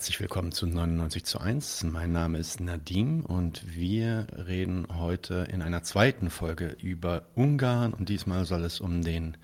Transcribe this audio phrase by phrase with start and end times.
[0.00, 1.84] Herzlich willkommen zu 99 zu 1.
[1.84, 8.08] Mein Name ist Nadim und wir reden heute in einer zweiten Folge über Ungarn und
[8.08, 9.36] diesmal soll es um den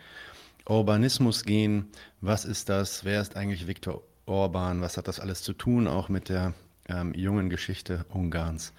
[0.66, 1.90] Urbanismus gehen.
[2.22, 3.04] Was ist das?
[3.04, 4.80] Wer ist eigentlich Viktor Orban?
[4.80, 6.54] Was hat das alles zu tun, auch mit der
[6.88, 8.72] ähm, jungen Geschichte Ungarns?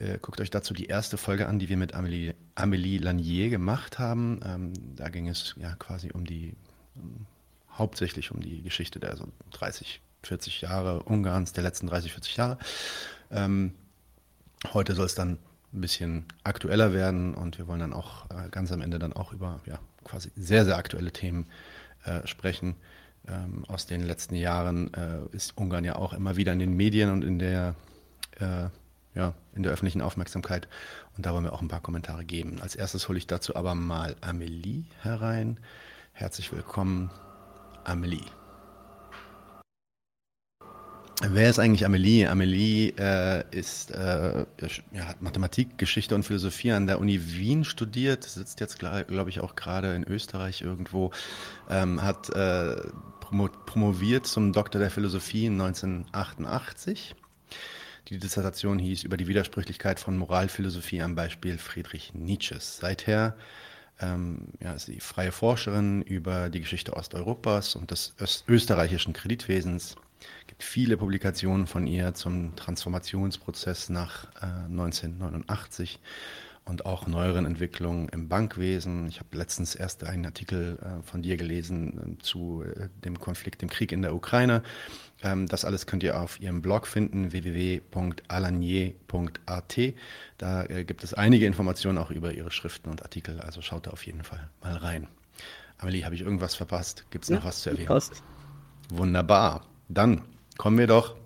[0.00, 4.00] Äh, guckt euch dazu die erste Folge an, die wir mit Amélie, Amélie Lanier gemacht
[4.00, 4.40] haben.
[4.44, 6.56] Ähm, da ging es ja quasi um die,
[6.96, 7.26] um,
[7.70, 12.58] hauptsächlich um die Geschichte der so 30, 40 Jahre Ungarns, der letzten 30, 40 Jahre.
[13.30, 13.72] Ähm,
[14.72, 15.38] heute soll es dann
[15.72, 19.32] ein bisschen aktueller werden und wir wollen dann auch äh, ganz am Ende dann auch
[19.32, 21.46] über ja, quasi sehr, sehr aktuelle Themen
[22.04, 22.76] äh, sprechen.
[23.28, 27.10] Ähm, aus den letzten Jahren äh, ist Ungarn ja auch immer wieder in den Medien
[27.10, 27.74] und in der,
[28.38, 28.68] äh,
[29.14, 30.68] ja, in der öffentlichen Aufmerksamkeit.
[31.16, 32.60] Und da wollen wir auch ein paar Kommentare geben.
[32.60, 35.58] Als erstes hole ich dazu aber mal Amelie herein.
[36.12, 37.10] Herzlich willkommen,
[37.84, 38.35] Amelie.
[41.22, 42.26] Wer ist eigentlich Amelie?
[42.26, 44.44] Amelie äh, ist, äh,
[44.92, 49.40] ja, hat Mathematik, Geschichte und Philosophie an der Uni Wien studiert, sitzt jetzt, glaube ich,
[49.40, 51.12] auch gerade in Österreich irgendwo,
[51.70, 52.76] ähm, hat äh,
[53.20, 57.14] promo promoviert zum Doktor der Philosophie 1988.
[58.08, 62.76] Die Dissertation hieß über die Widersprüchlichkeit von Moralphilosophie am Beispiel Friedrich Nietzsches.
[62.76, 63.36] Seither
[64.00, 68.14] ähm, ja, ist sie freie Forscherin über die Geschichte Osteuropas und des
[68.46, 69.96] österreichischen Kreditwesens
[70.46, 76.00] gibt viele Publikationen von ihr zum Transformationsprozess nach äh, 1989
[76.66, 79.06] und auch neueren Entwicklungen im Bankwesen.
[79.08, 83.62] Ich habe letztens erst einen Artikel äh, von dir gelesen äh, zu äh, dem Konflikt,
[83.62, 84.64] dem Krieg in der Ukraine.
[85.22, 89.78] Ähm, das alles könnt ihr auf ihrem Blog finden, www.alanier.at.
[90.38, 93.92] Da äh, gibt es einige Informationen auch über ihre Schriften und Artikel, also schaut da
[93.92, 95.06] auf jeden Fall mal rein.
[95.78, 97.06] Amelie, habe ich irgendwas verpasst?
[97.10, 97.86] Gibt es noch was zu erwähnen?
[97.86, 98.24] Passt.
[98.90, 99.64] Wunderbar.
[99.88, 100.22] Dann
[100.58, 101.16] kommen wir doch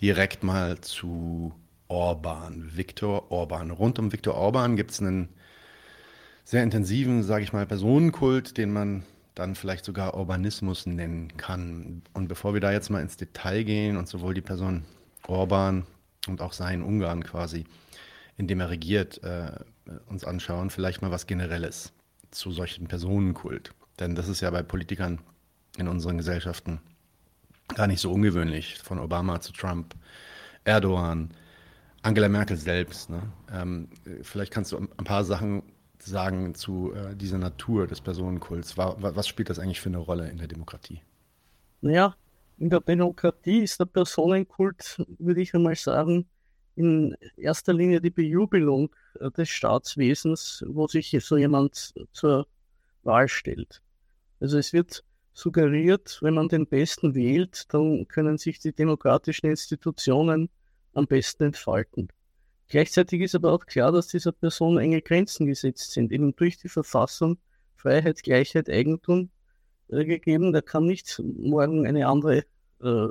[0.00, 1.54] direkt mal zu
[1.88, 3.70] Orban, Viktor Orban.
[3.70, 5.28] Rund um Viktor Orban gibt es einen
[6.44, 12.02] sehr intensiven, sage ich mal, Personenkult, den man dann vielleicht sogar Urbanismus nennen kann.
[12.12, 14.84] Und bevor wir da jetzt mal ins Detail gehen und sowohl die Person
[15.26, 15.86] Orban
[16.28, 17.64] und auch sein Ungarn quasi,
[18.36, 19.52] in dem er regiert, äh,
[20.06, 21.92] uns anschauen, vielleicht mal was Generelles
[22.30, 23.72] zu solchen Personenkult.
[23.98, 25.20] Denn das ist ja bei Politikern
[25.78, 26.80] in unseren Gesellschaften
[27.68, 29.94] gar nicht so ungewöhnlich, von Obama zu Trump,
[30.64, 31.30] Erdogan,
[32.02, 33.10] Angela Merkel selbst.
[33.10, 33.22] Ne?
[33.52, 33.88] Ähm,
[34.22, 35.62] vielleicht kannst du ein paar Sachen
[35.98, 38.76] sagen zu äh, dieser Natur des Personenkults.
[38.76, 41.00] War, was spielt das eigentlich für eine Rolle in der Demokratie?
[41.80, 42.14] Naja,
[42.58, 46.26] in der Demokratie ist der Personenkult, würde ich einmal sagen,
[46.74, 52.46] in erster Linie die Bejubelung äh, des Staatswesens, wo sich so jemand zur
[53.02, 53.82] Wahl stellt.
[54.40, 60.50] Also es wird suggeriert, wenn man den Besten wählt, dann können sich die demokratischen Institutionen
[60.94, 62.08] am besten entfalten.
[62.68, 66.68] Gleichzeitig ist aber auch klar, dass dieser Person enge Grenzen gesetzt sind, eben durch die
[66.68, 67.38] Verfassung
[67.76, 69.30] Freiheit, Gleichheit, Eigentum
[69.88, 70.52] äh, gegeben.
[70.52, 72.44] Da kann nicht morgen eine andere
[72.82, 73.08] äh,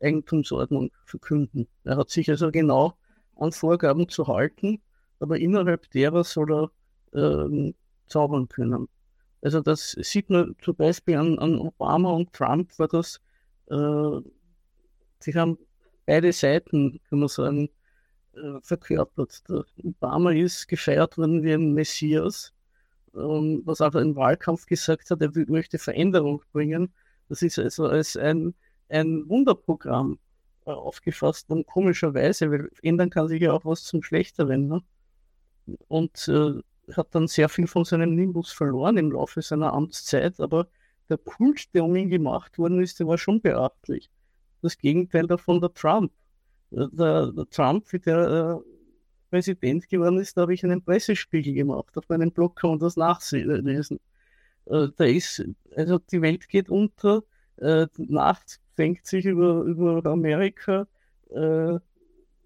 [0.00, 1.66] Eigentumsordnung verkünden.
[1.84, 2.94] Er hat sich also genau
[3.36, 4.82] an Vorgaben zu halten,
[5.18, 6.70] aber innerhalb derer soll
[7.12, 7.72] er äh,
[8.06, 8.88] zaubern können.
[9.44, 13.20] Also das sieht man zum Beispiel an, an Obama und Trump, war das,
[13.66, 14.20] äh,
[15.20, 15.58] sie haben
[16.06, 17.68] beide Seiten, kann man sagen,
[18.32, 19.46] äh, verkörpert.
[19.50, 22.54] Der Obama ist gefeiert worden wie ein Messias,
[23.14, 26.94] ähm, was auch im Wahlkampf gesagt hat, er möchte Veränderung bringen.
[27.28, 28.54] Das ist also als ein,
[28.88, 30.18] ein Wunderprogramm
[30.64, 34.68] äh, aufgefasst und komischerweise, weil ändern kann sich ja auch was zum Schlechteren.
[34.68, 34.82] Ne?
[35.88, 36.62] Und äh,
[36.92, 40.68] hat dann sehr viel von seinem Nimbus verloren im Laufe seiner Amtszeit, aber
[41.08, 44.10] der Kult, der um ihn gemacht worden ist, der war schon beachtlich.
[44.62, 46.12] Das Gegenteil davon der Trump.
[46.70, 48.70] Der, der Trump, wie der äh,
[49.30, 51.96] Präsident geworden ist, da habe ich einen Pressespiegel gemacht.
[51.96, 54.00] Auf meinem Blog kann man das nachlesen.
[54.66, 55.44] Äh, da ist,
[55.76, 57.22] also die Welt geht unter,
[57.58, 60.86] äh, Nacht fängt sich über, über Amerika.
[61.30, 61.78] Äh,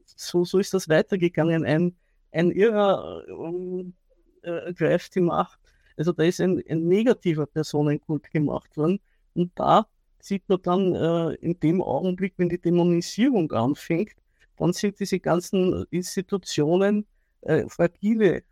[0.04, 1.64] so, so ist das weitergegangen.
[1.64, 1.96] Ein,
[2.32, 3.94] ein irrer um,
[4.42, 5.58] äh, greift die Macht.
[5.96, 9.00] Also da ist ein, ein negativer Personenkult gemacht worden.
[9.34, 9.86] Und da
[10.20, 14.14] sieht man dann äh, in dem Augenblick, wenn die Dämonisierung anfängt,
[14.56, 17.06] dann sind diese ganzen Institutionen
[17.42, 18.42] äh, fragile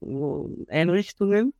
[0.00, 0.06] äh,
[0.68, 1.54] Einrichtungen,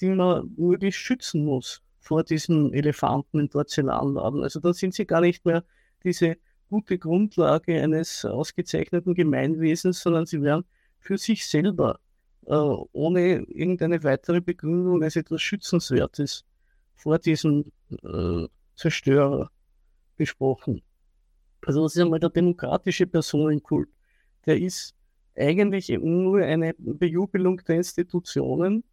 [0.00, 4.42] die man wirklich schützen muss vor diesen Elefanten in Porzellanladen.
[4.42, 5.64] Also dann sind sie gar nicht mehr
[6.02, 6.36] diese
[6.68, 10.64] gute Grundlage eines ausgezeichneten Gemeinwesens, sondern sie werden
[10.98, 12.00] für sich selber
[12.46, 16.44] ohne irgendeine weitere Begründung als etwas Schützenswertes
[16.94, 18.46] vor diesem äh,
[18.76, 19.50] Zerstörer
[20.16, 20.82] besprochen.
[21.66, 23.88] Also das ist einmal der demokratische Personenkult.
[24.46, 24.94] Der ist
[25.36, 28.84] eigentlich nur eine Bejubelung der Institutionen.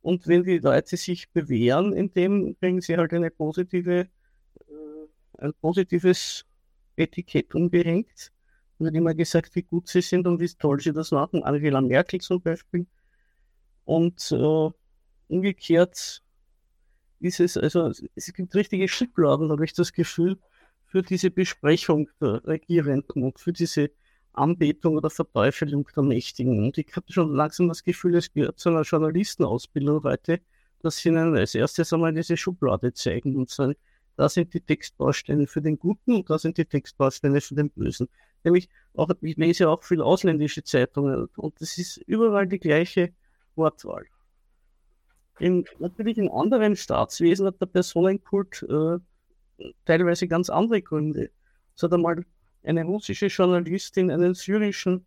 [0.00, 5.52] Und wenn die Leute sich bewähren, in dem bringen sie halt eine positive, äh, ein
[5.60, 6.44] positives
[6.96, 8.32] Etikett umgehängt.
[8.78, 11.42] Wird immer gesagt, wie gut sie sind und wie toll sie das machen.
[11.44, 12.86] Angela Merkel zum Beispiel.
[13.84, 14.70] Und äh,
[15.28, 16.22] umgekehrt
[17.20, 20.38] ist es, also es gibt richtige Schubladen, habe ich das Gefühl,
[20.86, 23.90] für diese Besprechung der Regierenden und für diese
[24.32, 26.64] Anbetung oder Verteufelung der Mächtigen.
[26.64, 30.40] Und ich habe schon langsam das Gefühl, es gehört zu einer Journalistenausbildung heute,
[30.82, 33.74] dass sie ihnen als erstes einmal diese Schublade zeigen und sagen,
[34.16, 38.08] da sind die Textbausteine für den Guten und da sind die Textbausteine für den Bösen.
[38.44, 43.12] Nämlich auch, ich lese auch viel ausländische Zeitungen und es ist überall die gleiche
[43.56, 44.04] Wortwahl.
[45.40, 48.98] In, natürlich in anderen Staatswesen hat der Personenkult äh,
[49.84, 51.30] teilweise ganz andere Gründe.
[51.74, 52.24] Es hat einmal
[52.62, 55.06] eine russische Journalistin einen syrischen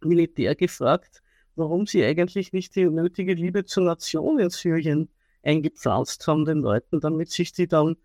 [0.00, 1.22] Militär gefragt,
[1.54, 5.08] warum sie eigentlich nicht die nötige Liebe zur Nation in Syrien
[5.42, 7.96] eingepflanzt haben, den Leuten, damit sich die dann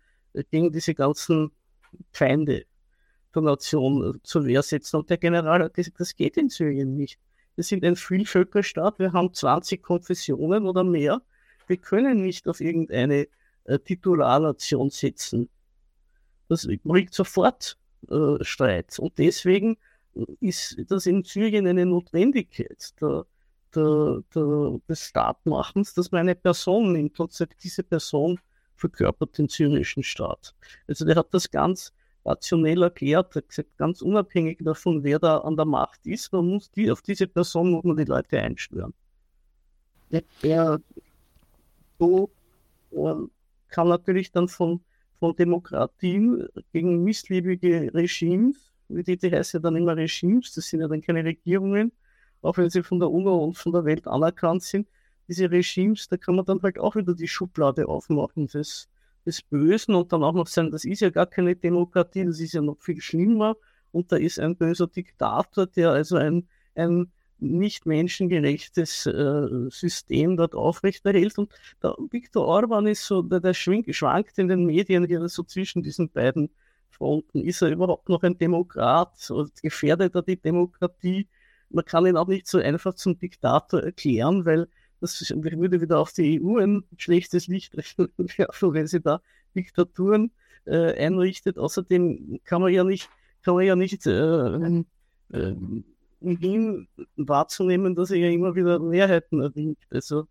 [0.50, 1.50] gegen diese ganzen
[2.12, 2.64] Feinde
[3.40, 4.96] Nation zur Wehr setzen.
[4.96, 7.18] Und der General hat gesagt, das geht in Syrien nicht.
[7.54, 11.22] Wir sind ein Vielvölkerstaat, wir haben 20 Konfessionen oder mehr.
[11.66, 13.28] Wir können nicht auf irgendeine
[13.64, 15.48] äh, Titularnation setzen.
[16.48, 17.78] Das bringt sofort
[18.10, 18.98] äh, Streit.
[18.98, 19.76] Und deswegen
[20.40, 23.26] ist das in Syrien eine Notwendigkeit der,
[23.74, 28.38] der, der, des Staatmachens, dass man eine Person nimmt und sagt, diese Person
[28.74, 30.54] verkörpert den syrischen Staat.
[30.86, 31.92] Also der hat das ganz
[32.24, 33.34] rationell erklärt,
[33.76, 37.72] ganz unabhängig davon, wer da an der Macht ist, man muss die, auf diese Person
[37.72, 38.94] muss man die Leute einschwören.
[40.42, 40.80] Der,
[41.98, 42.30] so
[43.68, 44.80] kann natürlich dann von,
[45.18, 48.56] von Demokratien gegen missliebige Regimes,
[48.88, 51.92] wie die, die heißen ja dann immer Regimes, das sind ja dann keine Regierungen,
[52.42, 54.88] auch wenn sie von der UNO und von der Welt anerkannt sind,
[55.28, 58.88] diese Regimes, da kann man dann halt auch wieder die Schublade aufmachen des,
[59.26, 62.54] des Bösen und dann auch noch sagen, das ist ja gar keine Demokratie, das ist
[62.54, 63.56] ja noch viel schlimmer
[63.92, 70.54] und da ist ein böser Diktator, der also ein, ein nicht menschengerechtes äh, System dort
[70.54, 71.38] aufrechterhält.
[71.38, 71.52] Und
[71.82, 75.82] der Viktor Orban ist so, der, der schwingt, schwankt in den Medien hier so zwischen
[75.82, 76.50] diesen beiden
[76.88, 77.42] Fronten.
[77.42, 79.30] Ist er überhaupt noch ein Demokrat?
[79.30, 81.28] Oder gefährdet er die Demokratie?
[81.68, 84.68] Man kann ihn auch nicht so einfach zum Diktator erklären, weil
[85.02, 88.08] das würde wieder auf die EU ein schlechtes Licht werfen,
[88.74, 89.20] wenn sie da
[89.54, 90.30] Diktaturen
[90.64, 91.58] äh, einrichtet.
[91.58, 93.10] Außerdem kann man ja nicht,
[93.42, 94.84] kann man ja nicht äh,
[95.32, 95.54] äh,
[96.20, 99.80] ihn wahrzunehmen, dass er ja immer wieder Mehrheiten erringt.
[99.90, 100.28] Also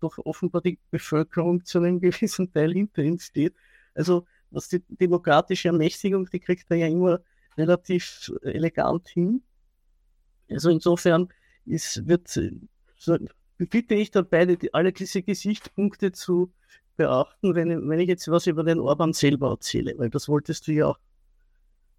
[0.00, 3.54] doch offenbar die Bevölkerung zu einem gewissen Teil hinter ihm steht.
[3.94, 7.20] Also was die demokratische Ermächtigung, die kriegt er ja immer
[7.56, 9.42] relativ elegant hin.
[10.48, 11.28] Also insofern
[11.64, 12.28] ist, wird,
[12.96, 13.16] so,
[13.68, 16.52] bitte ich da beide, die, alle diese Gesichtspunkte zu
[16.96, 20.72] beachten, wenn, wenn ich jetzt was über den Orban selber erzähle, weil das wolltest du
[20.72, 20.98] ja auch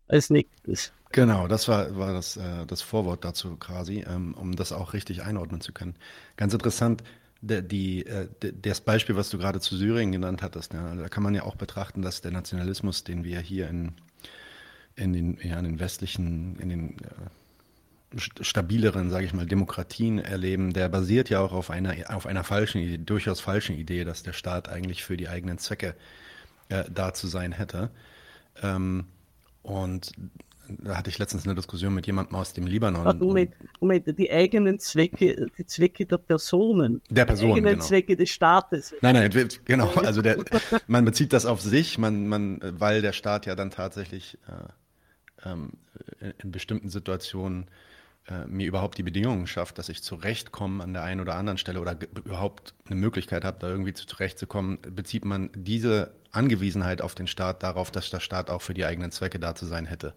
[0.07, 0.93] als nächstes.
[1.11, 5.23] Genau, das war, war das, äh, das Vorwort dazu quasi, ähm, um das auch richtig
[5.23, 5.95] einordnen zu können.
[6.37, 7.03] Ganz interessant,
[7.41, 11.23] der, die, äh, das Beispiel, was du gerade zu Syrien genannt hattest, ja, da kann
[11.23, 13.93] man ja auch betrachten, dass der Nationalismus, den wir hier in,
[14.95, 17.29] in, den, ja, in den westlichen, in den äh,
[18.17, 23.05] stabileren, sage ich mal, Demokratien erleben, der basiert ja auch auf einer, auf einer falschen,
[23.05, 25.95] durchaus falschen Idee, dass der Staat eigentlich für die eigenen Zwecke
[26.69, 27.89] äh, da zu sein hätte.
[28.61, 29.05] Ähm,
[29.63, 30.11] und
[30.67, 33.05] da hatte ich letztens eine Diskussion mit jemandem aus dem Libanon.
[33.05, 37.01] Ach, Moment, Moment, die eigenen Zwecke, die Zwecke der Personen.
[37.09, 37.85] Der Personen, Die eigenen genau.
[37.85, 38.93] Zwecke des Staates.
[39.01, 39.89] Nein, nein, genau.
[39.95, 40.37] Also der,
[40.87, 45.71] man bezieht das auf sich, man, man, weil der Staat ja dann tatsächlich äh, ähm,
[46.41, 47.67] in bestimmten Situationen
[48.27, 51.81] äh, mir überhaupt die Bedingungen schafft, dass ich zurechtkomme an der einen oder anderen Stelle
[51.81, 57.63] oder überhaupt eine Möglichkeit habe, da irgendwie zurechtzukommen, bezieht man diese Angewiesenheit auf den Staat
[57.63, 60.13] darauf, dass der Staat auch für die eigenen Zwecke da zu sein hätte.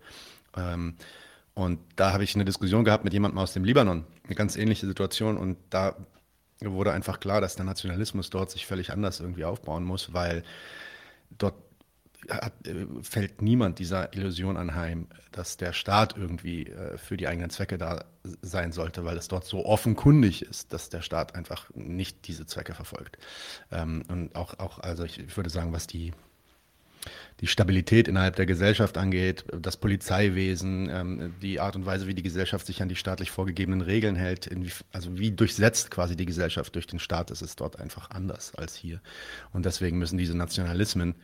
[0.56, 0.96] Ähm,
[1.54, 4.86] und da habe ich eine Diskussion gehabt mit jemandem aus dem Libanon, eine ganz ähnliche
[4.86, 5.36] Situation.
[5.36, 5.96] Und da
[6.60, 10.44] wurde einfach klar, dass der Nationalismus dort sich völlig anders irgendwie aufbauen muss, weil
[11.30, 11.54] dort
[12.28, 17.50] hat, äh, fällt niemand dieser Illusion anheim, dass der Staat irgendwie äh, für die eigenen
[17.50, 18.04] Zwecke da
[18.42, 22.74] sein sollte, weil es dort so offenkundig ist, dass der Staat einfach nicht diese Zwecke
[22.74, 23.18] verfolgt.
[23.70, 26.12] Ähm, und auch, auch, also ich würde sagen, was die
[27.40, 32.22] die Stabilität innerhalb der Gesellschaft angeht, das Polizeiwesen, ähm, die Art und Weise, wie die
[32.22, 34.50] Gesellschaft sich an die staatlich vorgegebenen Regeln hält,
[34.92, 38.74] also wie durchsetzt quasi die Gesellschaft durch den Staat, ist es dort einfach anders als
[38.74, 39.00] hier.
[39.52, 41.14] Und deswegen müssen diese Nationalismen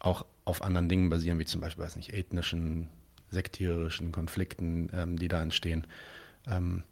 [0.00, 2.88] auch auf anderen Dingen basieren, wie zum Beispiel, weiß nicht, ethnischen,
[3.30, 5.86] sektierischen Konflikten, ähm, die da entstehen.
[6.46, 6.82] Ähm,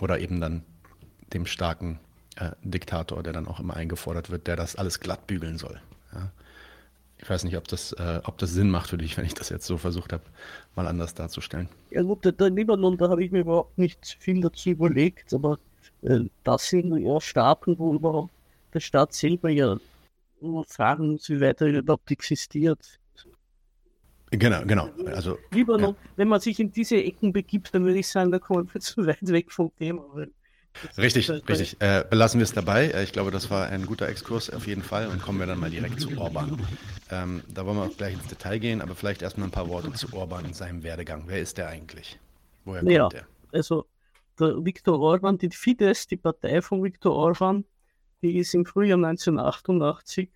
[0.00, 0.64] oder eben dann
[1.32, 1.98] dem starken
[2.36, 5.80] äh, Diktator, der dann auch immer eingefordert wird, der das alles glatt bügeln soll.
[6.12, 6.30] Ja.
[7.18, 9.48] Ich weiß nicht, ob das, äh, ob das Sinn macht für dich, wenn ich das
[9.48, 10.24] jetzt so versucht habe,
[10.74, 11.68] mal anders darzustellen.
[11.90, 15.58] Ja gut, der, Libanon, da habe ich mir überhaupt nicht viel dazu überlegt, aber
[16.02, 18.32] äh, das sind ja Staaten, wo überhaupt
[18.74, 19.78] der Staat selber ja
[20.52, 22.98] nur fragen wie weit er überhaupt existiert.
[24.30, 24.90] Genau, genau.
[25.06, 26.10] Also, Libanon, ja.
[26.16, 29.06] wenn man sich in diese Ecken begibt, dann würde ich sagen, da kommen wir zu
[29.06, 30.04] weit weg vom Thema.
[30.98, 31.76] Richtig, richtig.
[31.80, 32.88] Äh, belassen wir es dabei.
[32.88, 35.60] Äh, ich glaube, das war ein guter Exkurs auf jeden Fall und kommen wir dann
[35.60, 36.60] mal direkt zu Orban.
[37.10, 39.92] Ähm, da wollen wir auch gleich ins Detail gehen, aber vielleicht erstmal ein paar Worte
[39.92, 41.24] zu Orban und seinem Werdegang.
[41.26, 42.18] Wer ist der eigentlich?
[42.64, 43.26] Woher kommt ja, der?
[43.52, 43.86] Also
[44.38, 47.64] der Viktor Orban, die Fidesz, die Partei von Viktor Orban,
[48.22, 50.28] die ist im Frühjahr 1988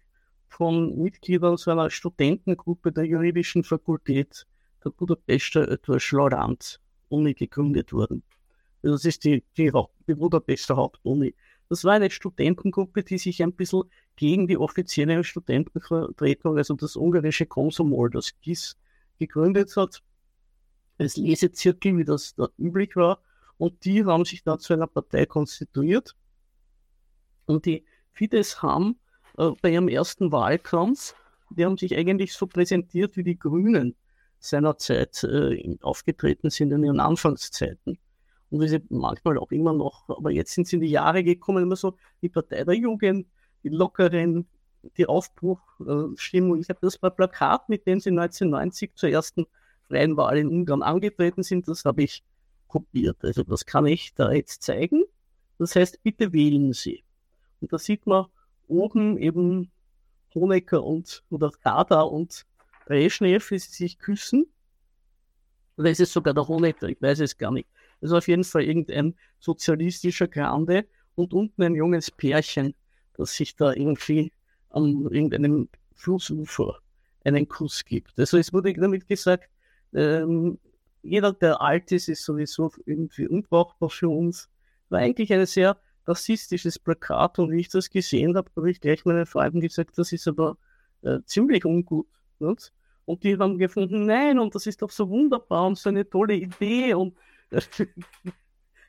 [0.48, 4.46] von Mitgliedern so einer Studentengruppe der juridischen Fakultät
[4.84, 5.78] der Budapester
[6.10, 8.22] Lorand Uni gegründet worden.
[8.82, 9.72] Das ist die, die,
[10.06, 11.34] die Budapester Hauptuni.
[11.68, 13.84] Das war eine Studentengruppe, die sich ein bisschen
[14.16, 18.76] gegen die offizielle Studentenvertretung, also das ungarische Konsumol, das GIS,
[19.18, 20.02] gegründet hat,
[20.96, 23.20] als Lesezirkel, wie das dort üblich war.
[23.58, 26.16] Und die haben sich dann zu einer Partei konstituiert.
[27.46, 28.98] Und die Fidesz haben
[29.38, 31.14] äh, bei ihrem ersten Wahlkampf,
[31.50, 33.96] die haben sich eigentlich so präsentiert, wie die Grünen
[34.40, 37.98] seinerzeit äh, aufgetreten sind in ihren Anfangszeiten
[38.50, 41.62] und wie sie manchmal auch immer noch, aber jetzt sind sie in die Jahre gekommen,
[41.62, 43.26] immer so die Partei der Jugend,
[43.62, 44.46] die Lockeren,
[44.96, 46.60] die Aufbruchstimmung.
[46.60, 49.46] Ich habe das Plakat, mit dem sie 1990 zur ersten
[49.88, 52.22] freien Wahl in Ungarn angetreten sind, das habe ich
[52.68, 53.16] kopiert.
[53.22, 55.04] Also das kann ich da jetzt zeigen.
[55.58, 57.02] Das heißt, bitte wählen Sie.
[57.60, 58.26] Und da sieht man
[58.68, 59.70] oben eben
[60.34, 62.46] Honecker und oder Kada und
[62.86, 64.46] Brezhnev, wie sie sich küssen.
[65.76, 66.88] Oder ist es sogar der Honecker?
[66.88, 67.68] Ich weiß es gar nicht.
[68.00, 72.74] Ist auf jeden Fall irgendein sozialistischer Grande und unten ein junges Pärchen,
[73.14, 74.32] das sich da irgendwie
[74.70, 76.78] an irgendeinem Flussufer
[77.24, 78.18] einen Kuss gibt.
[78.18, 79.50] Also es wurde damit gesagt,
[79.94, 80.58] ähm,
[81.02, 84.48] jeder, der alt ist, ist sowieso irgendwie unbrauchbar für uns.
[84.88, 85.76] War eigentlich ein sehr
[86.08, 90.12] rassistisches Plakat und wie ich das gesehen habe, habe ich gleich meinen Freunden gesagt, das
[90.12, 90.56] ist aber
[91.02, 92.06] äh, ziemlich ungut.
[92.38, 92.72] Nicht?
[93.04, 96.34] Und die haben gefunden, nein, und das ist doch so wunderbar und so eine tolle
[96.34, 97.14] Idee und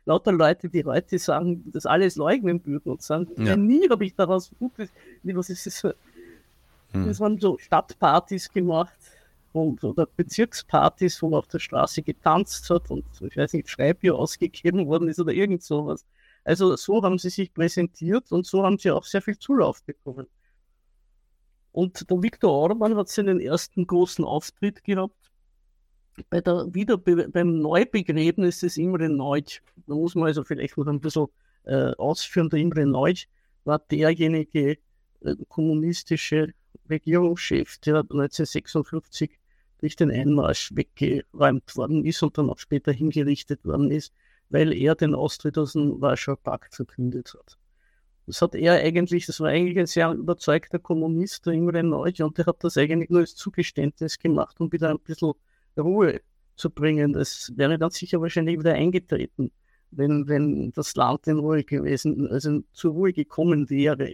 [0.06, 3.56] lauter Leute, die heute sagen, das alles leugnen würden und sagen, ja.
[3.56, 4.90] nie habe ich daraus Gutes,
[5.24, 5.84] was ist das?
[6.92, 7.06] Hm.
[7.06, 8.98] Das waren so Stadtpartys gemacht
[9.54, 14.16] und, oder Bezirkspartys, wo man auf der Straße getanzt hat und ich weiß nicht, Schreibbier
[14.16, 16.06] ausgegeben worden ist oder irgend sowas.
[16.44, 20.28] Also so haben sie sich präsentiert und so haben sie auch sehr viel Zulauf bekommen.
[21.72, 25.30] Und der Viktor Orban hat seinen ersten großen Auftritt gehabt
[26.30, 31.00] bei der wieder beim Neubegräbnis des Imre Neutsch, da muss man also vielleicht noch ein
[31.00, 31.28] bisschen
[31.66, 33.28] äh, ausführen, der Imre Neutsch
[33.64, 34.78] war derjenige
[35.22, 36.54] äh, kommunistische
[36.90, 39.32] Regierungschef, der 1956
[39.80, 44.14] durch den Einmarsch weggeräumt worden ist und dann auch später hingerichtet worden ist,
[44.50, 47.58] weil er den Austritt aus dem Warschauer Pakt verkündet hat.
[48.26, 52.38] Das hat er eigentlich, das war eigentlich ein sehr überzeugter Kommunist, der Imre Neutsch, und
[52.38, 55.34] der hat das eigentlich nur als Zugeständnis gemacht, um wieder ein bisschen
[55.78, 56.22] Ruhe
[56.56, 57.14] zu bringen.
[57.14, 59.52] Das wäre dann sicher wahrscheinlich wieder eingetreten,
[59.92, 64.14] wenn, wenn das Land in Ruhe gewesen, also zur Ruhe gekommen wäre.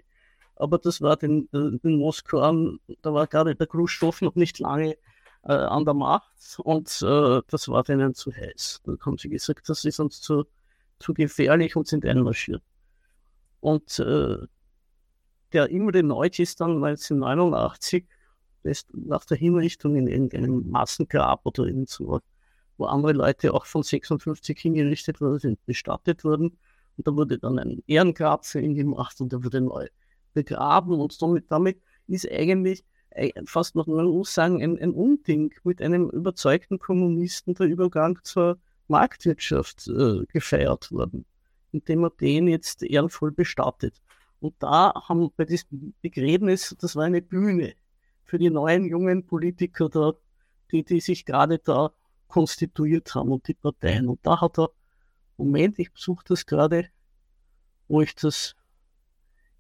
[0.56, 4.96] Aber das war den, den Moskauern, da war gerade der Khrushchev noch nicht lange
[5.46, 8.82] äh, an der Macht und äh, das war denen zu heiß.
[8.84, 10.46] Da haben sie gesagt, das ist uns zu,
[11.00, 12.64] zu gefährlich und sind einmarschiert.
[13.60, 14.38] Und äh,
[15.54, 18.06] der Imre Neutsch ist dann 1989
[18.94, 22.20] nach der Hinrichtung in irgendeinem Massengrab oder irgend so,
[22.78, 26.58] wo andere Leute auch von 56 hingerichtet worden sind, bestattet wurden.
[26.98, 29.88] Und da wurde dann ein Ehrengrab für ihn gemacht und er wurde neu
[30.34, 31.00] begraben.
[31.00, 32.84] Und somit, damit ist eigentlich
[33.46, 38.60] fast noch, man muss sagen, ein, ein Unding mit einem überzeugten Kommunisten der Übergang zur
[38.88, 41.26] Marktwirtschaft äh, gefeiert worden,
[41.72, 44.02] indem er den jetzt ehrenvoll bestattet.
[44.40, 47.74] Und da haben bei diesem Begräbnis, das war eine Bühne,
[48.26, 50.14] für die neuen jungen Politiker da,
[50.72, 51.92] die, die sich gerade da
[52.28, 54.10] konstituiert haben und die Parteien.
[54.10, 54.72] Und da hat er,
[55.38, 56.90] Moment, ich suche das gerade,
[57.88, 58.56] wo ich das,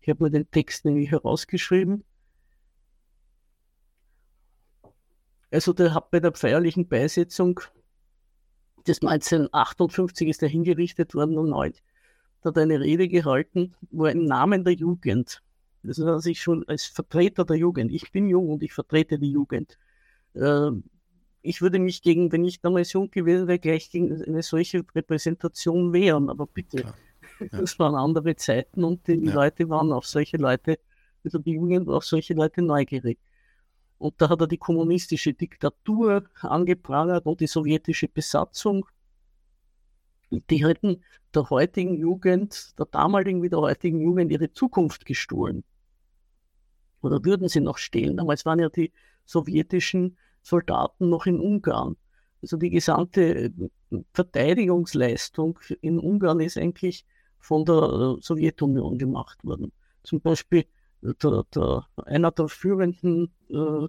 [0.01, 2.03] ich habe mir den Text nämlich herausgeschrieben.
[5.51, 7.59] Also der hat bei der feierlichen Beisetzung
[8.87, 11.81] des 1958 ist er hingerichtet worden und.
[12.41, 15.41] Da hat er eine Rede gehalten, wo er im Namen der Jugend
[15.83, 19.31] Also dass ich schon als Vertreter der Jugend, ich bin jung und ich vertrete die
[19.31, 19.79] Jugend.
[20.35, 20.71] Äh,
[21.41, 25.93] ich würde mich gegen, wenn ich damals jung gewesen wäre, gleich gegen eine solche Repräsentation
[25.93, 26.29] wehren.
[26.29, 26.81] Aber bitte,
[27.39, 27.47] ja.
[27.51, 29.33] das waren andere Zeiten und die ja.
[29.33, 30.79] Leute waren auf solche Leute,
[31.23, 33.17] also die Jugend war auf solche Leute neugierig.
[34.05, 38.85] Und da hat er die kommunistische Diktatur angeprangert und die sowjetische Besatzung.
[40.29, 45.63] Die hätten der heutigen Jugend, der damaligen wie der heutigen Jugend ihre Zukunft gestohlen.
[47.01, 48.15] Oder würden sie noch stehlen?
[48.15, 48.93] Damals waren ja die
[49.25, 51.97] sowjetischen Soldaten noch in Ungarn.
[52.43, 53.51] Also die gesamte
[54.13, 57.07] Verteidigungsleistung in Ungarn ist eigentlich
[57.39, 59.71] von der Sowjetunion gemacht worden.
[60.03, 60.65] Zum Beispiel
[61.13, 63.87] der, der, einer der führenden äh,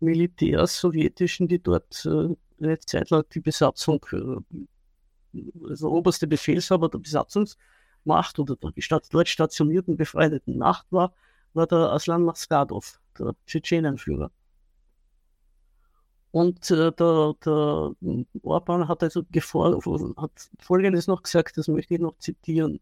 [0.00, 5.38] Militärs sowjetischen, die dort äh, eine Zeit lang die Besatzung, äh,
[5.68, 8.72] also oberste Befehlshaber der Besatzungsmacht oder der
[9.10, 11.12] dort stationierten befreundeten Macht war,
[11.52, 14.30] war der Aslan Maskadov, der Tschetschenenführer.
[16.30, 17.92] Und äh, der, der
[18.42, 19.22] Orban hat also
[20.16, 22.80] hat Folgendes noch gesagt, das möchte ich noch zitieren.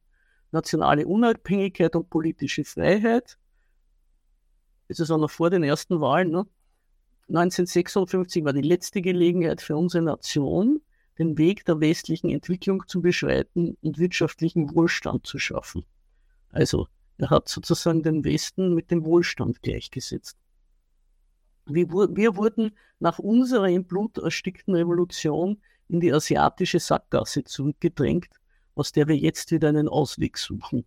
[0.50, 3.38] Nationale Unabhängigkeit und politische Freiheit
[4.88, 6.46] ist auch noch vor den ersten Wahlen, ne?
[7.28, 10.80] 1956 war die letzte Gelegenheit für unsere Nation,
[11.18, 15.84] den Weg der westlichen Entwicklung zu beschreiten und wirtschaftlichen Wohlstand zu schaffen.
[16.50, 16.86] Also
[17.18, 20.36] er hat sozusagen den Westen mit dem Wohlstand gleichgesetzt.
[21.64, 28.30] Wir, wir wurden nach unserer im Blut erstickten Revolution in die asiatische Sackgasse zurückgedrängt,
[28.74, 30.84] aus der wir jetzt wieder einen Ausweg suchen.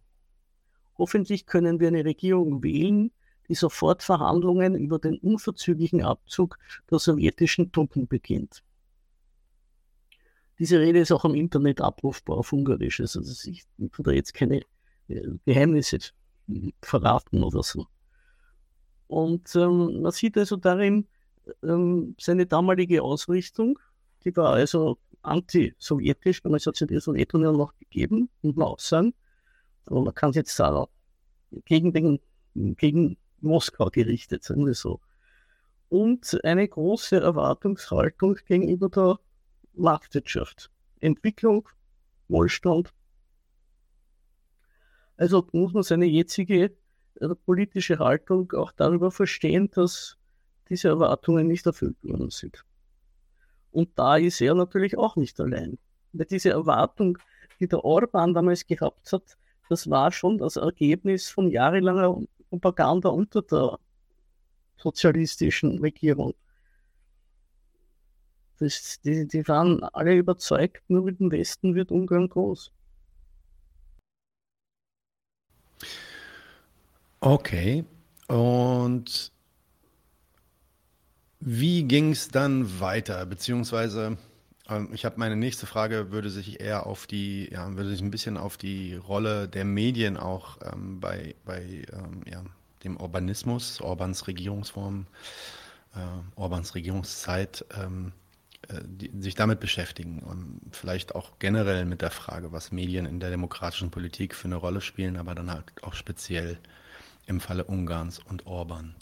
[0.98, 3.12] Hoffentlich können wir eine Regierung wählen,
[3.50, 6.58] die sofort Verhandlungen über den unverzüglichen Abzug
[6.90, 8.64] der sowjetischen Truppen beginnt.
[10.60, 13.00] Diese Rede ist auch im Internet abrufbar auf Ungarisch.
[13.00, 14.62] Also ich kann da jetzt keine
[15.08, 16.00] äh, Geheimnisse
[16.82, 17.88] verraten oder so.
[19.08, 21.08] Und ähm, man sieht also darin
[21.64, 23.80] ähm, seine damalige Ausrichtung,
[24.24, 29.14] die war also anti-sowjetisch, damals hat es ja die Sowjetunion noch gegeben, muss man.
[29.86, 30.86] Aber man kann es jetzt sagen,
[31.66, 32.20] gegen, den,
[32.54, 35.00] gegen Moskau gerichtet, sagen wir so.
[35.90, 39.20] Und eine große Erwartungshaltung gegenüber der
[39.74, 40.70] Marktwirtschaft.
[41.00, 41.68] Entwicklung,
[42.28, 42.94] Wohlstand.
[45.18, 46.76] Also muss man seine jetzige
[47.20, 50.18] äh, politische Haltung auch darüber verstehen, dass
[50.70, 52.64] diese Erwartungen nicht erfüllt worden sind.
[53.72, 55.78] Und da ist er natürlich auch nicht allein.
[56.14, 57.18] Weil diese Erwartung,
[57.60, 59.38] die der Orban damals gehabt hat,
[59.70, 63.80] das war schon das Ergebnis von jahrelanger Propaganda unter der
[64.78, 66.34] sozialistischen Regierung.
[68.60, 72.72] Das, die, die waren alle überzeugt, nur mit dem Westen wird Ungarn groß.
[77.22, 77.86] Okay.
[78.28, 79.32] Und
[81.40, 83.26] wie ging es dann weiter?
[83.26, 84.18] Beziehungsweise
[84.94, 88.38] ich habe meine nächste Frage würde sich eher auf die, ja, würde sich ein bisschen
[88.38, 92.44] auf die Rolle der Medien auch ähm, bei, bei ähm, ja,
[92.84, 95.08] dem Urbanismus, Orbans Regierungsform,
[95.96, 98.12] äh, Orbans Regierungszeit, ähm,
[98.68, 103.20] äh, die, sich damit beschäftigen und vielleicht auch generell mit der Frage, was Medien in
[103.20, 106.60] der demokratischen Politik für eine Rolle spielen, aber dann halt auch speziell
[107.26, 108.96] im Falle Ungarns und Orban.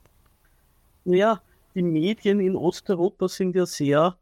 [1.06, 1.42] Ja,
[1.76, 4.18] die Medien in Osteuropa sind ja sehr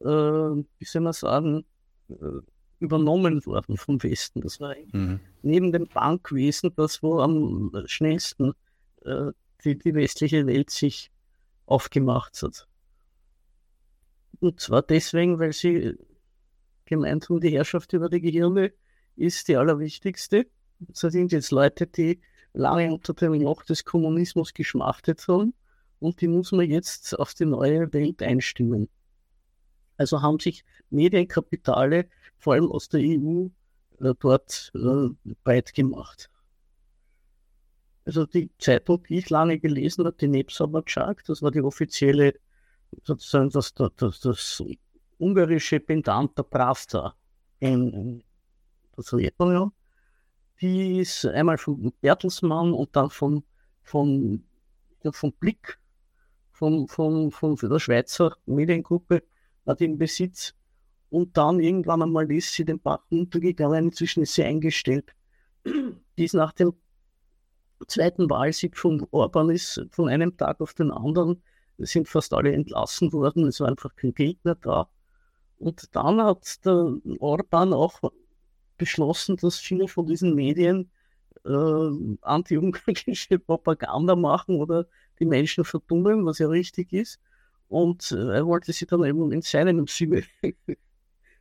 [0.00, 1.64] wie soll man sagen,
[2.08, 2.40] äh,
[2.80, 4.40] übernommen worden vom Westen.
[4.40, 5.20] Das war mhm.
[5.42, 8.52] neben dem Bankwesen das, wo am schnellsten
[9.04, 9.32] äh,
[9.64, 11.10] die, die westliche Welt sich
[11.66, 12.66] aufgemacht hat.
[14.40, 15.96] Und zwar deswegen, weil sie
[16.84, 18.72] gemeint haben, die Herrschaft über die Gehirne
[19.16, 20.46] ist die allerwichtigste.
[20.78, 22.20] Das sind jetzt Leute, die
[22.52, 25.54] lange unter dem Loch des Kommunismus geschmachtet haben
[25.98, 28.88] und die muss man jetzt auf die neue Welt einstimmen.
[29.98, 32.08] Also haben sich Medienkapitale,
[32.38, 33.48] vor allem aus der EU,
[34.00, 35.08] äh, dort äh,
[35.44, 36.30] breit gemacht.
[38.04, 42.34] Also die Zeitung, die ich lange gelesen habe, die Nebsamatschak, das war die offizielle,
[43.02, 44.64] sozusagen das, das, das, das
[45.18, 47.14] ungarische Pendant der Pravda
[47.58, 48.22] in,
[48.96, 49.72] der Sowjetunion.
[50.60, 53.44] Die ist einmal von Bertelsmann und dann von,
[53.82, 54.44] von,
[55.10, 55.78] von Blick,
[56.52, 59.22] von, von, von der Schweizer Mediengruppe
[59.68, 60.54] hat im Besitz
[61.10, 65.14] und dann irgendwann einmal ist sie den Bach untergegangen, inzwischen ist sie eingestellt.
[65.64, 66.72] Die nach dem
[67.86, 71.42] zweiten Wahlsieg von Orban ist von einem Tag auf den anderen,
[71.78, 74.88] sind fast alle entlassen worden, es war einfach kein Geld mehr da.
[75.58, 78.00] Und dann hat der Orban auch
[78.76, 80.90] beschlossen, dass viele von diesen Medien
[81.44, 84.86] äh, anti-ungarische Propaganda machen oder
[85.18, 87.20] die Menschen verdummen, was ja richtig ist.
[87.68, 90.24] Und äh, er wollte sie dann eben in seinem Sinne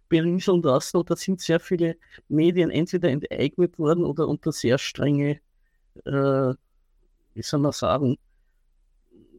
[0.09, 0.97] berieseln lassen.
[0.97, 5.39] Und da sind sehr viele Medien entweder enteignet worden oder unter sehr strenge,
[6.05, 6.53] äh,
[7.33, 8.17] wie soll man sagen,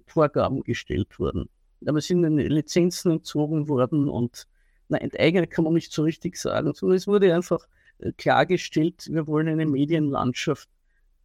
[0.07, 1.49] Vorgaben gestellt worden.
[1.87, 4.47] Aber es sind Lizenzen entzogen worden und
[4.89, 7.61] na, enteignet kann man nicht so richtig sagen, sondern es wurde einfach
[7.99, 10.69] äh, klargestellt, wir wollen eine Medienlandschaft,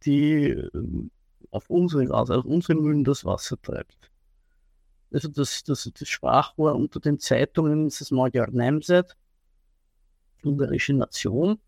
[0.04, 0.70] die äh,
[1.50, 4.10] auf unsere Art, auf unsere Mühlen das Wasser treibt.
[5.14, 9.16] Also das, das, das Sprachrohr unter den Zeitungen ist das Magyar Nemzet,
[10.42, 11.60] ungarische Nation.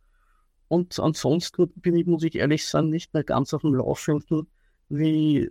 [0.67, 4.49] Und ansonsten bin ich, muss ich ehrlich sagen, nicht mehr ganz auf dem Laufenden,
[4.89, 5.49] wie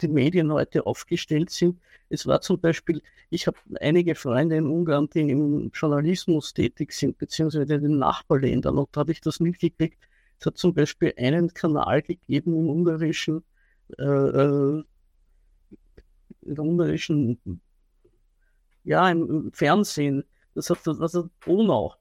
[0.00, 1.78] die Medien heute aufgestellt sind.
[2.08, 7.18] Es war zum Beispiel, ich habe einige Freunde in Ungarn, die im Journalismus tätig sind,
[7.18, 9.98] beziehungsweise in den Nachbarländern, und da habe ich das mitgekriegt.
[10.40, 13.44] Es hat zum Beispiel einen Kanal gegeben im ungarischen,
[13.98, 14.82] äh, äh
[16.58, 17.60] ungarischen,
[18.84, 20.24] ja, im Fernsehen.
[20.54, 21.94] Das hat das, also Donau,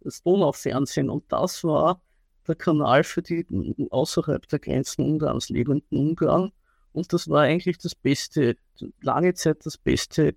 [0.00, 1.10] das Donau-Fernsehen.
[1.10, 2.02] Und das war
[2.46, 3.46] der Kanal für die
[3.90, 6.52] außerhalb der Grenzen Ungarns lebenden Ungarn.
[6.92, 8.56] Und das war eigentlich das Beste,
[9.00, 10.34] lange Zeit das Beste,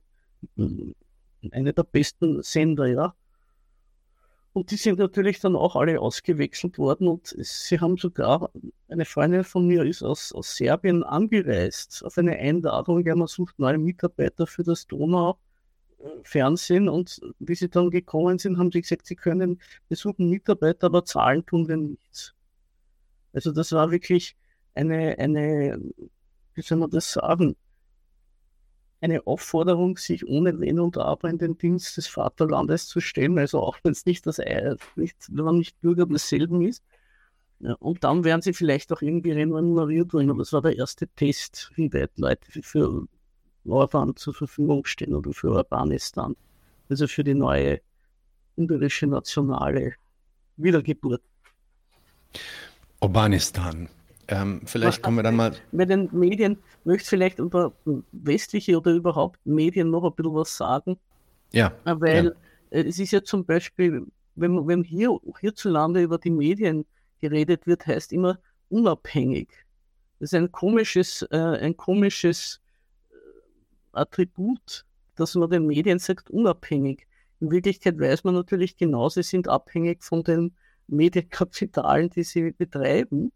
[0.57, 3.15] eine der besten Sender, ja.
[4.53, 8.51] Und die sind natürlich dann auch alle ausgewechselt worden und sie haben sogar,
[8.87, 13.57] eine Freundin von mir ist aus, aus Serbien angereist auf eine Einladung, ja, man sucht
[13.57, 19.15] neue Mitarbeiter für das Donau-Fernsehen und wie sie dann gekommen sind, haben sie gesagt, sie
[19.15, 22.35] können, wir suchen Mitarbeiter, aber zahlen tun wir nichts.
[23.33, 24.35] Also das war wirklich
[24.75, 25.81] eine, eine
[26.53, 27.55] wie soll man das sagen,
[29.03, 33.59] eine Aufforderung, sich ohne Wenn und Aber in den Dienst des Vaterlandes zu stellen, also
[33.59, 34.39] auch wenn es nicht das
[34.95, 36.83] nicht, wenn man nicht Bürger desselben ist.
[37.59, 40.29] Ja, und dann werden sie vielleicht auch irgendwie remuneriert werden.
[40.29, 43.05] Aber das war der erste Test, wie weit Leute für
[43.65, 46.35] Orban zur Verfügung stehen oder für Urbanistan.
[46.89, 47.81] Also für die neue
[48.55, 49.95] ungarische nationale
[50.57, 51.21] Wiedergeburt.
[53.01, 53.89] Urbanistan.
[54.27, 55.53] Ähm, vielleicht kommen wir dann mal.
[55.71, 57.73] Bei den Medien möchte vielleicht über
[58.11, 60.97] westliche oder überhaupt Medien noch ein bisschen was sagen.
[61.51, 61.73] Ja.
[61.83, 62.31] Weil ja.
[62.69, 64.05] es ist ja zum Beispiel,
[64.35, 66.85] wenn, wenn hier hierzulande über die Medien
[67.19, 69.49] geredet wird, heißt immer unabhängig.
[70.19, 72.61] Das ist ein komisches, äh, ein komisches
[73.11, 73.15] äh,
[73.91, 77.07] Attribut, dass man den Medien sagt, unabhängig.
[77.41, 80.55] In Wirklichkeit weiß man natürlich genau, sie sind abhängig von den
[80.87, 83.31] Medienkapitalen, die sie betreiben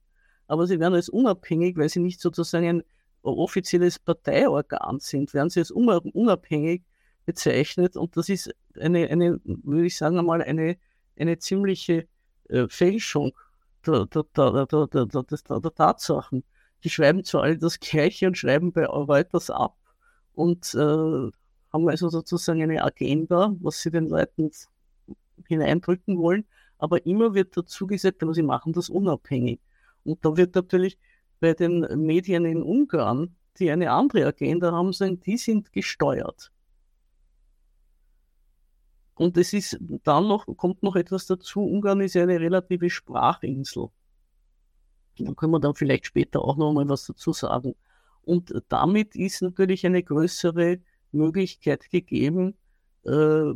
[0.47, 2.83] aber sie werden als unabhängig, weil sie nicht sozusagen ein
[3.21, 6.83] offizielles Parteiorgan sind, werden sie als unabhängig
[7.25, 10.77] bezeichnet und das ist eine, eine würde ich sagen einmal, eine,
[11.17, 12.07] eine ziemliche
[12.49, 13.33] äh, Fälschung
[13.85, 14.23] der, der,
[14.67, 16.43] der, der, Tatsachen.
[16.83, 19.77] Die schreiben zwar alle das Gleiche und schreiben bei Reuters ab
[20.33, 24.51] und äh, haben also sozusagen eine Agenda, was sie den Leuten
[25.47, 26.45] hineindrücken wollen,
[26.77, 29.59] aber immer wird dazu gesagt, aber sie machen das unabhängig.
[30.07, 30.97] Und da wird natürlich
[31.39, 36.51] bei den Medien in Ungarn, die eine andere Agenda haben, sagen, die sind gesteuert.
[39.15, 43.89] Und es ist dann noch, kommt noch etwas dazu, Ungarn ist ja eine relative Sprachinsel.
[45.17, 47.75] Da können wir dann vielleicht später auch noch mal was dazu sagen.
[48.21, 50.79] Und damit ist natürlich eine größere
[51.11, 52.55] Möglichkeit gegeben,
[53.05, 53.53] äh,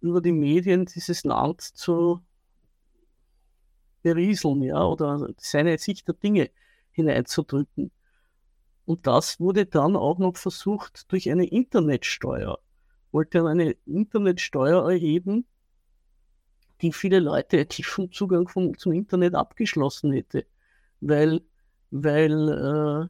[0.00, 2.20] über die Medien dieses Land zu
[4.02, 6.50] berieseln, ja, oder seine Sicht der Dinge
[6.92, 7.90] hineinzudrücken.
[8.84, 12.58] Und das wurde dann auch noch versucht durch eine Internetsteuer.
[13.12, 15.46] Wollte eine Internetsteuer erheben,
[16.80, 20.46] die viele Leute die vom Zugang vom, zum Internet abgeschlossen hätte,
[21.00, 21.42] weil,
[21.90, 23.08] weil äh,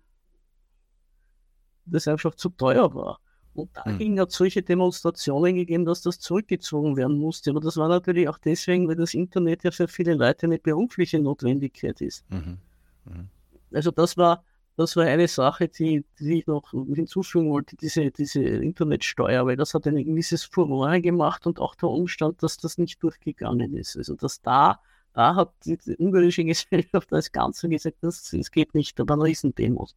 [1.86, 3.20] das einfach zu teuer war.
[3.58, 4.20] Und dagegen hm.
[4.20, 7.50] hat solche Demonstrationen gegeben, dass das zurückgezogen werden musste.
[7.50, 11.18] Aber das war natürlich auch deswegen, weil das Internet ja für viele Leute eine berufliche
[11.18, 12.24] Notwendigkeit ist.
[12.30, 12.58] Mhm.
[13.04, 13.28] Mhm.
[13.72, 14.44] Also das war,
[14.76, 19.74] das war eine Sache, die, die ich noch hinzufügen wollte, diese, diese Internetsteuer, weil das
[19.74, 23.96] hat ein gewisses Furore gemacht und auch der Umstand, dass das nicht durchgegangen ist.
[23.96, 24.80] Also dass da,
[25.14, 29.20] da hat die, die ungarische Gesellschaft als Ganze gesagt, das, das geht nicht, da waren
[29.20, 29.96] Riesendemos.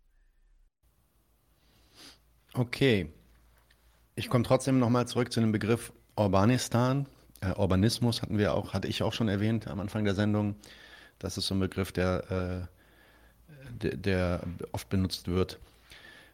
[2.54, 3.10] Okay,
[4.22, 7.08] ich komme trotzdem nochmal zurück zu dem Begriff Urbanistan.
[7.42, 10.56] Äh, Urbanismus hatten wir auch, hatte ich auch schon erwähnt am Anfang der Sendung.
[11.18, 12.70] Das ist so ein Begriff, der,
[13.50, 14.42] äh, der, der
[14.74, 15.60] oft benutzt wird.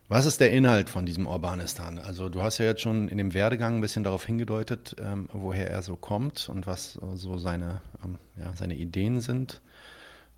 [0.10, 1.98] Was ist der Inhalt von diesem Urbanistan?
[1.98, 5.72] Also du hast ja jetzt schon in dem Werdegang ein bisschen darauf hingedeutet, ähm, woher
[5.72, 9.62] er so kommt und was so seine, ähm, ja, seine Ideen sind.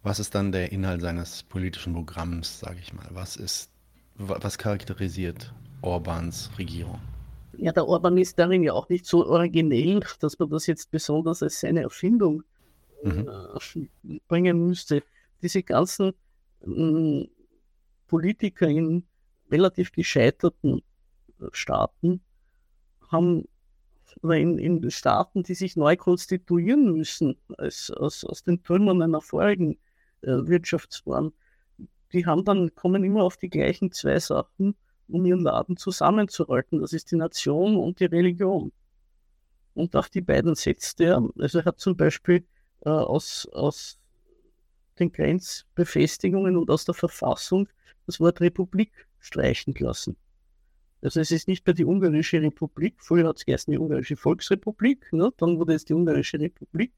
[0.04, 3.08] Was ist dann der Inhalt seines politischen Programms, sage ich mal?
[3.10, 3.72] Was ist,
[4.16, 7.00] was charakterisiert Orbans Regierung?
[7.62, 11.44] Ja, der Orban ist darin ja auch nicht so originell, dass man das jetzt besonders
[11.44, 12.44] als seine Erfindung
[13.04, 13.30] mhm.
[13.30, 15.04] äh, bringen müsste.
[15.42, 16.14] Diese ganzen
[16.62, 17.28] äh,
[18.08, 19.04] Politiker in
[19.52, 20.82] relativ gescheiterten
[21.42, 22.22] äh, Staaten
[23.12, 23.46] haben
[24.22, 29.22] oder in, in Staaten, die sich neu konstituieren müssen, als, aus, aus den Trümmern einer
[29.22, 29.78] vorigen
[30.22, 31.34] äh, Wirtschaftsform,
[32.14, 34.76] die haben dann, kommen immer auf die gleichen zwei Sachen,
[35.10, 36.80] um ihren Laden zusammenzuhalten.
[36.82, 38.72] Das ist die Nation und die Religion.
[39.74, 42.46] Und auf die beiden setzt er, also er hat zum Beispiel
[42.82, 44.00] äh, aus, aus
[45.00, 47.70] den Grenzbefestigungen und aus der Verfassung
[48.06, 50.18] das Wort Republik streichen lassen.
[51.02, 55.14] Also es ist nicht mehr die Ungarische Republik, früher hat es geheißen die Ungarische Volksrepublik,
[55.14, 55.32] ne?
[55.38, 56.92] dann wurde es die Ungarische Republik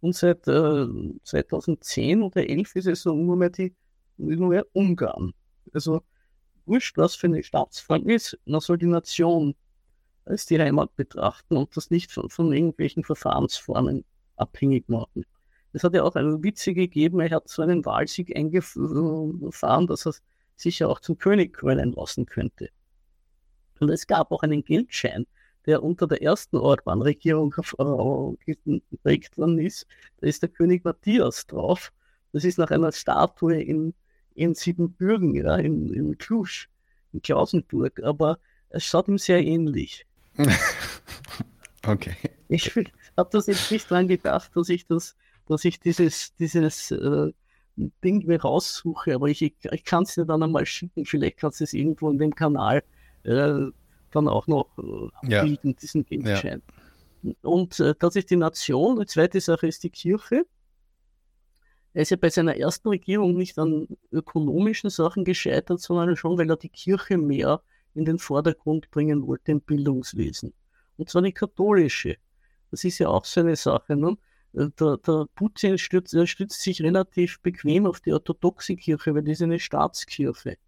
[0.00, 0.86] und seit äh,
[1.22, 3.74] 2010 oder 2011 ist es nur mehr die
[4.18, 5.32] nur mehr Ungarn.
[5.72, 6.02] Also
[6.66, 9.54] wurscht, was für eine Staatsform ist, man soll die Nation
[10.24, 14.04] als die Heimat betrachten und das nicht von, von irgendwelchen Verfahrensformen
[14.36, 15.24] abhängig machen.
[15.72, 20.14] Es hat ja auch eine Witze gegeben, er hat so einen Wahlsieg eingefahren, dass er
[20.56, 22.70] sich ja auch zum König krönen lassen könnte.
[23.78, 25.26] Und es gab auch einen Geldschein,
[25.66, 29.86] der unter der ersten Orban-Regierung geprägt worden ist.
[30.20, 31.92] Da ist der König Matthias drauf.
[32.32, 33.94] Das ist nach einer Statue in,
[34.36, 36.68] in Siebenbürgen, ja, in, in Klusch,
[37.12, 38.02] in Klausenburg.
[38.02, 40.06] Aber es schaut ihm sehr ähnlich.
[41.86, 42.14] okay.
[42.48, 42.74] Ich
[43.16, 45.16] habe das jetzt nicht dran gedacht, dass ich das,
[45.48, 47.32] dass ich dieses, dieses äh,
[48.04, 51.04] Ding mir raussuche, aber ich, ich kann es dir dann einmal schicken.
[51.04, 52.82] Vielleicht kannst du es irgendwo in dem Kanal
[53.24, 53.66] äh,
[54.10, 55.42] dann auch noch äh, ja.
[55.42, 56.62] bilden, diesen Gegenschein.
[57.22, 57.32] Ja.
[57.42, 58.98] Und äh, das ist die Nation.
[59.00, 60.46] Die zweite Sache ist die Kirche.
[61.96, 66.50] Er ist ja bei seiner ersten Regierung nicht an ökonomischen Sachen gescheitert, sondern schon, weil
[66.50, 67.62] er die Kirche mehr
[67.94, 70.52] in den Vordergrund bringen wollte im Bildungswesen.
[70.98, 72.18] Und zwar die katholische.
[72.70, 73.96] Das ist ja auch so eine Sache.
[73.96, 74.18] Ne?
[74.52, 79.40] Der, der Putin stützt, stützt, sich relativ bequem auf die orthodoxe Kirche, weil die ist
[79.40, 80.58] eine Staatskirche.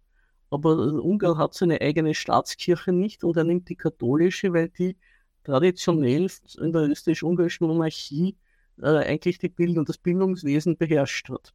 [0.49, 4.97] Aber Ungarn hat seine eigene Staatskirche nicht und er nimmt die katholische, weil die
[5.43, 6.27] traditionell
[6.59, 8.35] in der österreichisch-ungarischen Monarchie
[8.81, 11.53] eigentlich die Bildung, das Bildungswesen beherrscht hat.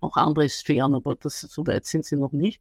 [0.00, 2.60] Auch andere Sphären, aber das, so weit sind sie noch nicht.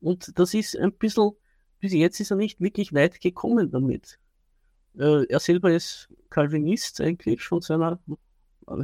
[0.00, 1.32] Und das ist ein bisschen,
[1.80, 4.18] bis jetzt ist er nicht wirklich weit gekommen damit.
[4.98, 7.98] Äh, er selber ist Calvinist eigentlich von seiner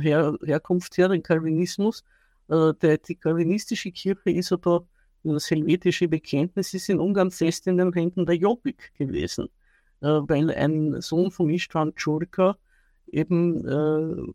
[0.01, 2.05] Her Herkunft her, den Calvinismus.
[2.49, 4.87] Äh, der, die calvinistische Kirche ist aber
[5.25, 9.49] das helvetische Bekenntnis ist in Ungarn fest in den Händen der Jobbik gewesen,
[10.01, 12.59] äh, weil ein Sohn von Istvan Tschurka
[13.09, 14.33] eben äh,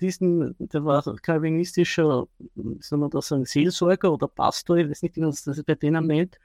[0.00, 2.26] diesen, der war kalvinistischer,
[2.80, 6.06] soll man das sagen, Seelsorger oder Pastor, ich weiß nicht, wie man das bei denen
[6.06, 6.38] nennt,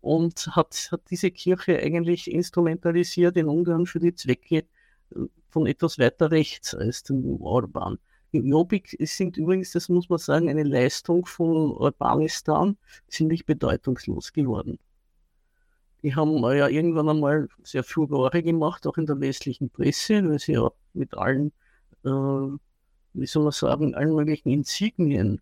[0.00, 4.64] und hat, hat diese Kirche eigentlich instrumentalisiert in Ungarn für die Zwecke
[5.48, 7.98] von etwas weiter rechts als dem Orban.
[8.32, 12.76] Jobbik sind übrigens, das muss man sagen, eine Leistung von Urbanistan
[13.08, 14.78] ziemlich bedeutungslos geworden.
[16.06, 20.52] Die haben ja irgendwann einmal sehr Furore gemacht, auch in der westlichen Presse, weil sie
[20.52, 21.50] ja mit allen,
[22.04, 25.40] äh, wie soll man sagen, allen möglichen Insignien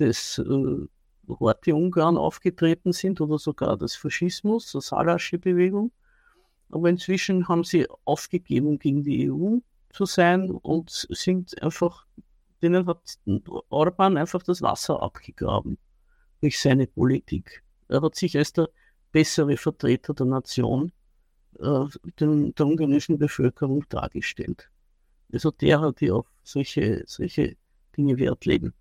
[0.00, 0.88] des äh,
[1.28, 5.92] Horti Ungarn aufgetreten sind oder sogar des Faschismus, der Salasche-Bewegung.
[6.70, 9.58] Aber inzwischen haben sie aufgegeben, gegen die EU
[9.90, 12.04] zu sein und sind einfach
[12.64, 13.16] denen hat
[13.68, 15.78] Orban einfach das Wasser abgegraben
[16.40, 17.62] durch seine Politik.
[17.86, 18.70] Er hat sich als der
[19.12, 20.92] bessere Vertreter der Nation
[21.58, 21.84] äh,
[22.18, 24.70] den, der ungarischen Bevölkerung dargestellt.
[25.32, 27.56] Also derer, die auf solche, solche
[27.96, 28.72] Dinge Wert legen.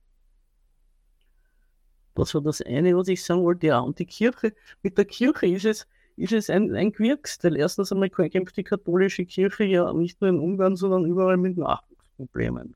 [2.16, 3.68] Das war das eine, was ich sagen wollte.
[3.68, 5.88] Ja, und die Kirche, mit der Kirche ist es,
[6.18, 10.30] ist es ein, ein Quirks, weil erstens einmal kämpft die katholische Kirche ja nicht nur
[10.30, 12.76] in Ungarn, sondern überall mit Nachwuchsproblemen.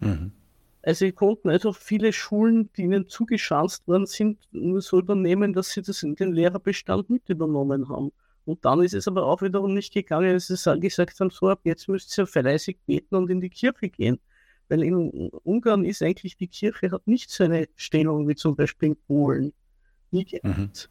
[0.00, 0.32] Mhm.
[0.88, 5.68] Also sie konnten also viele Schulen, die ihnen zugeschanzt worden sind, nur so übernehmen, dass
[5.68, 8.10] sie das in den Lehrerbestand mit übernommen haben.
[8.46, 11.60] Und dann ist es aber auch wiederum nicht gegangen, dass sie gesagt haben, so ab
[11.64, 14.18] jetzt müsst ihr fleißig beten und in die Kirche gehen.
[14.70, 18.88] Weil in Ungarn ist eigentlich die Kirche hat nicht so eine Stellung wie zum Beispiel
[18.88, 19.52] in Polen.
[20.10, 20.88] Nie gehabt.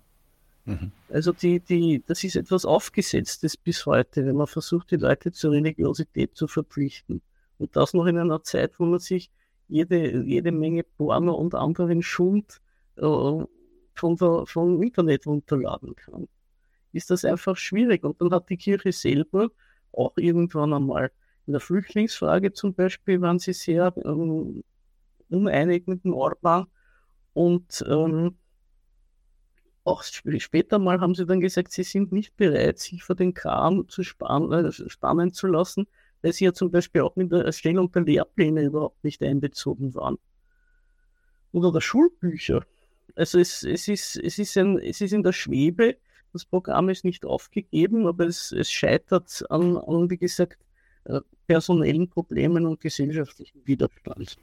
[0.65, 0.73] Mhm.
[0.73, 0.91] Mhm.
[1.09, 5.53] Also die, die, das ist etwas Aufgesetztes bis heute, wenn man versucht, die Leute zur
[5.53, 7.23] Religiosität zu verpflichten.
[7.57, 9.31] Und das noch in einer Zeit, wo man sich
[9.67, 12.61] jede, jede Menge Porno und anderen Schund
[12.95, 16.27] äh, von der, vom Internet runterladen kann.
[16.93, 18.03] Ist das einfach schwierig.
[18.03, 19.49] Und dann hat die Kirche selber
[19.91, 21.11] auch irgendwann einmal
[21.47, 24.63] in der Flüchtlingsfrage zum Beispiel waren sie sehr ähm,
[25.29, 26.67] uneinig mit dem Orban
[27.33, 28.37] und ähm,
[29.85, 33.87] auch später mal haben sie dann gesagt, sie sind nicht bereit, sich für den Kram
[33.87, 35.87] zu spannen, äh, spannen zu lassen,
[36.23, 40.17] sie ja zum Beispiel auch mit der Erstellung der Lehrpläne überhaupt nicht einbezogen waren.
[41.51, 42.65] Oder der Schulbücher.
[43.15, 45.97] Also es, es, ist, es, ist ein, es ist in der Schwebe,
[46.33, 50.59] das Programm ist nicht aufgegeben, aber es, es scheitert an, an, wie gesagt,
[51.05, 54.37] äh, personellen Problemen und gesellschaftlichen Widerstand.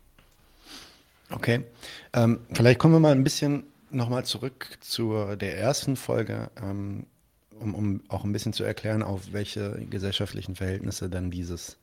[1.31, 1.65] Okay,
[2.13, 7.07] ähm, vielleicht kommen wir mal ein bisschen nochmal zurück zu der ersten Folge, ähm,
[7.61, 11.79] um, um auch ein bisschen zu erklären, auf welche gesellschaftlichen Verhältnisse dann dieses,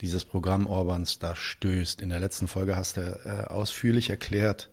[0.00, 2.00] dieses Programm Orbans da stößt.
[2.00, 4.70] In der letzten Folge hast du äh, ausführlich erklärt,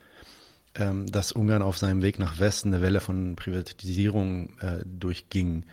[0.75, 5.65] ähm, dass Ungarn auf seinem Weg nach Westen eine Welle von Privatisierung äh, durchging.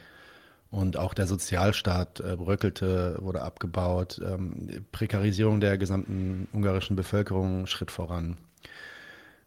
[0.70, 4.20] Und auch der Sozialstaat äh, bröckelte, wurde abgebaut.
[4.24, 8.36] Ähm, Prekarisierung der gesamten ungarischen Bevölkerung schritt voran.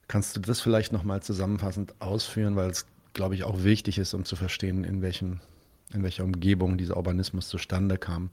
[0.08, 4.26] Kannst du das vielleicht nochmal zusammenfassend ausführen, weil es, glaube ich, auch wichtig ist, um
[4.26, 5.39] zu verstehen, in, welchem,
[5.93, 8.30] in welcher Umgebung dieser Urbanismus zustande kam.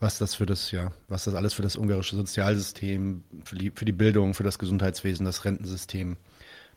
[0.00, 3.84] Was das für das, ja, was das alles für das ungarische Sozialsystem, für die, für
[3.84, 6.16] die Bildung, für das Gesundheitswesen, das Rentensystem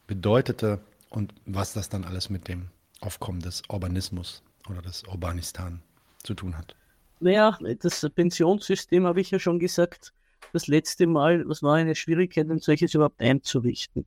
[0.05, 0.79] bedeutete
[1.09, 2.67] und was das dann alles mit dem
[3.01, 5.81] Aufkommen des Urbanismus oder des Urbanistan
[6.23, 6.75] zu tun hat.
[7.19, 10.13] Naja, das Pensionssystem habe ich ja schon gesagt,
[10.53, 14.05] das letzte Mal, was war eine Schwierigkeit, ein solches überhaupt einzurichten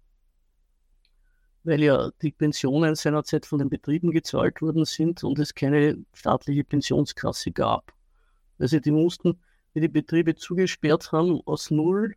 [1.69, 6.65] weil ja die Pensionen seinerzeit von den Betrieben gezahlt worden sind und es keine staatliche
[6.65, 7.93] Pensionskasse gab.
[8.59, 9.39] Also die mussten,
[9.75, 12.15] wie die Betriebe zugesperrt haben, aus Null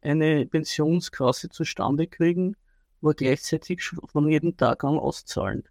[0.00, 2.56] eine Pensionskasse zustande kriegen,
[3.00, 5.64] aber gleichzeitig von jedem Tag an auszahlen.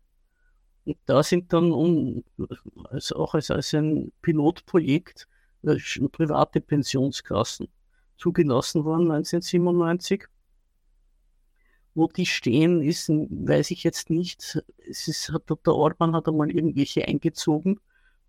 [0.83, 2.23] Und da sind dann um,
[2.89, 5.27] also auch als, als ein Pilotprojekt
[5.63, 5.77] äh,
[6.11, 7.69] private Pensionskassen
[8.17, 10.25] zugelassen worden 1997
[11.93, 14.61] wo die stehen, ist, weiß ich jetzt nicht.
[14.89, 17.79] Es ist, hat, Orban hat einmal irgendwelche eingezogen,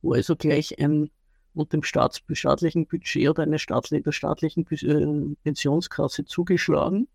[0.02, 1.10] wo also gleich ein
[1.54, 7.08] unter dem Staats, staatlichen Budget oder eine staatliche, der staatlichen äh, Pensionskasse zugeschlagen,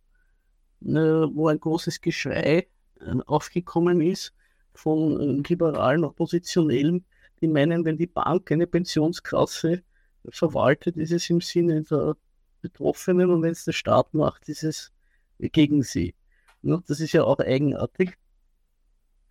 [0.82, 2.68] äh, wo ein großes Geschrei
[3.00, 4.34] äh, aufgekommen ist
[4.74, 7.06] von äh, liberalen Oppositionellen,
[7.42, 9.84] die meinen, wenn die Bank eine Pensionskasse
[10.30, 12.16] verwaltet, ist es im Sinne der
[12.62, 14.92] Betroffenen und wenn es der Staat macht, ist es
[15.40, 16.14] gegen sie.
[16.62, 16.84] Ne?
[16.88, 18.17] Das ist ja auch eigenartig.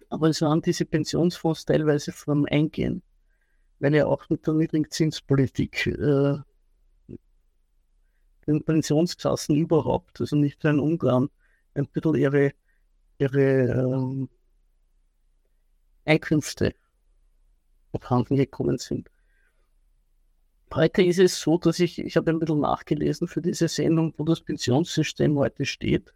[0.08, 3.02] Aber es waren diese Pensionsfonds teilweise vom Eingehen,
[3.80, 6.38] weil ja auch mit der Niedrigzinspolitik äh,
[8.46, 11.28] den Pensionskassen überhaupt, also nicht nur in Ungarn,
[11.74, 12.52] ein bisschen ihre,
[13.18, 14.28] ihre ähm,
[16.04, 16.74] Einkünfte
[17.92, 19.10] abhanden gekommen sind.
[20.74, 24.24] Heute ist es so, dass ich, ich habe ein bisschen nachgelesen für diese Sendung, wo
[24.24, 26.12] das Pensionssystem heute steht.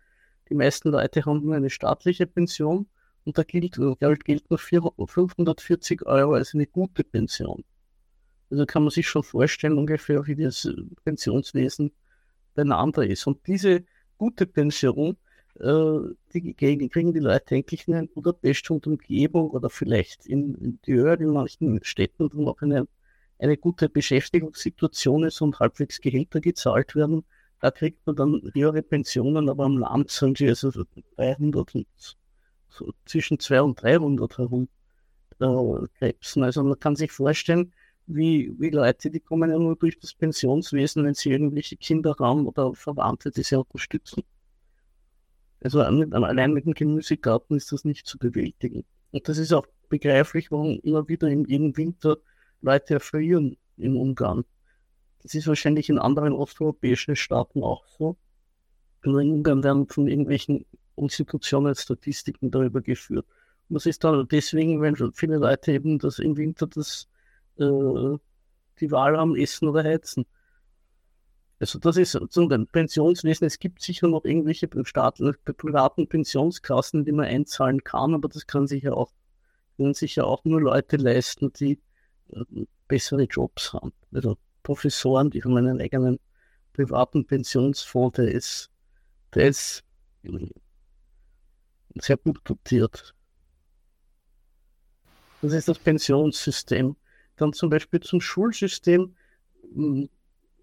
[0.51, 2.89] Die meisten Leute haben nur eine staatliche Pension
[3.25, 7.65] und da gilt, Geld gilt nur 540 Euro als eine gute Pension.
[8.51, 10.69] Also kann man sich schon vorstellen, ungefähr, wie das
[11.05, 11.93] Pensionswesen
[12.55, 13.27] beieinander ist.
[13.29, 13.85] Und diese
[14.19, 15.17] gute Pension,
[15.61, 15.99] äh,
[16.35, 21.31] die kriegen die Leute eigentlich in Budapest und Umgebung oder vielleicht in, in Dörr, in
[21.31, 22.89] manchen Städten, wo noch eine,
[23.39, 27.25] eine gute Beschäftigungssituation ist und halbwegs Gehälter gezahlt werden,
[27.61, 30.71] da kriegt man dann höhere Pensionen, aber am Land sind sie also
[31.17, 31.87] 300 und
[32.69, 34.69] so zwischen 200 und 300 herum
[35.41, 36.43] äh, krebsen.
[36.43, 37.73] Also man kann sich vorstellen,
[38.07, 42.47] wie, wie Leute, die kommen ja nur durch das Pensionswesen, wenn sie irgendwelche Kinder haben
[42.47, 44.23] oder Verwandte, die sie unterstützen.
[45.63, 48.85] Also allein mit dem Gemüsegarten ist das nicht zu bewältigen.
[49.11, 52.17] Und das ist auch begreiflich, warum immer wieder in jedem Winter
[52.63, 54.45] Leute erfrieren in Ungarn.
[55.23, 58.17] Das ist wahrscheinlich in anderen osteuropäischen Staaten auch so.
[59.05, 63.27] Nur in Ungarn werden von irgendwelchen Institutionen Statistiken darüber geführt.
[63.69, 67.09] Und das ist dann deswegen, wenn viele Leute eben das im Winter das,
[67.57, 68.19] äh,
[68.81, 70.27] die Wahl haben, essen oder heizen.
[71.61, 73.47] Also das ist ein Pensionswesen.
[73.47, 78.67] Es gibt sicher noch irgendwelche staatlichen, privaten Pensionskassen, die man einzahlen kann, aber das kann
[78.67, 79.13] sich ja auch,
[79.77, 81.79] können sich ja auch nur Leute leisten, die
[82.31, 82.45] äh,
[82.89, 83.93] bessere Jobs haben.
[84.13, 86.19] Also Professoren, die haben einen eigenen
[86.73, 88.71] privaten Pensionsfonds, der ist,
[89.35, 89.85] der ist
[91.95, 93.15] sehr gut dotiert.
[95.43, 96.97] Das ist das Pensionssystem.
[97.37, 99.15] Dann zum Beispiel zum Schulsystem.
[99.75, 100.09] Hm,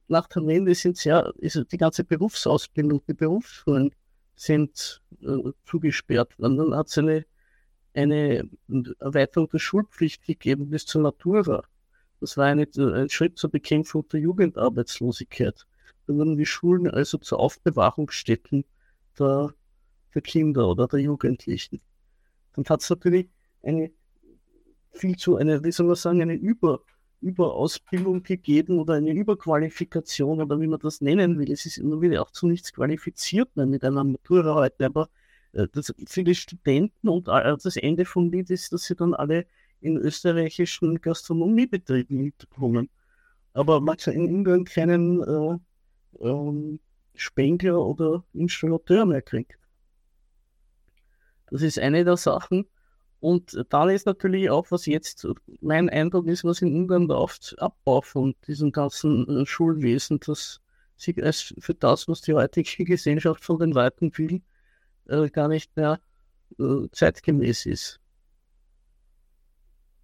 [0.08, 3.92] nach der Wende sind sehr, ist die ganze Berufsausbildung, die Berufsschulen
[4.36, 6.58] sind äh, zugesperrt worden.
[6.58, 7.26] Dann hat es eine,
[7.94, 8.50] eine
[9.00, 11.64] Erweiterung der Schulpflicht gegeben bis zur Matura.
[12.20, 15.66] Das war eine, ein Schritt zur Bekämpfung der Jugendarbeitslosigkeit.
[16.08, 18.66] Da wurden die Schulen also zu Aufbewahrungsstätten
[19.20, 19.54] der,
[20.16, 21.82] der Kinder oder der Jugendlichen.
[22.54, 23.30] Dann hat es natürlich
[23.62, 23.92] eine
[24.94, 26.82] viel zu, eine, wie soll man sagen, eine Über,
[27.22, 31.52] Überausbildung gegeben oder eine Überqualifikation oder wie man das nennen will.
[31.52, 35.10] Es ist immer wieder auch zu nichts qualifiziert mehr mit einer Matura heute, aber
[35.54, 39.46] äh, das, viele Studenten und das Ende vom Lied ist, dass sie dann alle
[39.82, 42.90] in österreichischen Gastronomiebetrieben mitkommen.
[43.54, 45.58] Aber man kann in Ungarn keinen äh,
[46.22, 46.80] ähm,
[47.16, 49.58] Spengler oder Installateur mehr kriegt.
[51.50, 52.66] Das ist eine der Sachen.
[53.20, 55.28] Und dann ist natürlich auch, was jetzt
[55.62, 60.62] mein Eindruck ist, was in Ungarn läuft, Abbau von diesem ganzen äh, Schulwesen, das
[60.98, 64.42] sich als für das, was die heutige Gesellschaft von den Leuten will,
[65.08, 66.00] äh, gar nicht mehr
[66.60, 68.00] äh, zeitgemäß ist.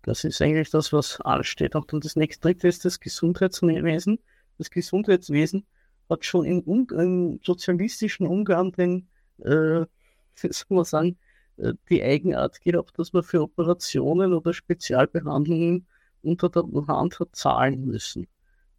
[0.03, 1.75] Das ist eigentlich das, was ansteht.
[1.75, 4.19] Und das nächste dritte ist das Gesundheitswesen.
[4.57, 5.65] Das Gesundheitswesen
[6.09, 9.07] hat schon in, im sozialistischen Ungarn den,
[9.39, 9.85] äh,
[10.35, 11.17] soll man sagen,
[11.57, 15.87] äh, die Eigenart gehabt, dass man für Operationen oder Spezialbehandlungen
[16.21, 18.27] unter der Hand hat zahlen müssen.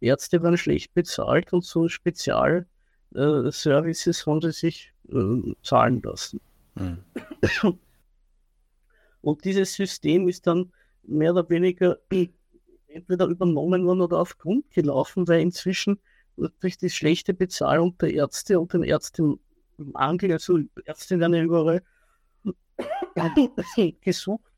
[0.01, 6.41] Ärzte waren schlecht bezahlt und so Spezialservices äh, haben sie sich äh, zahlen lassen.
[6.75, 6.99] Mhm.
[9.21, 10.71] Und dieses System ist dann
[11.07, 11.97] mehr oder weniger
[12.87, 15.99] entweder übernommen worden oder auf Grund gelaufen, weil inzwischen
[16.59, 21.83] durch die schlechte Bezahlung der Ärzte und den Ärztemangel, also Ärzte werden ja überall
[24.01, 24.51] gesucht,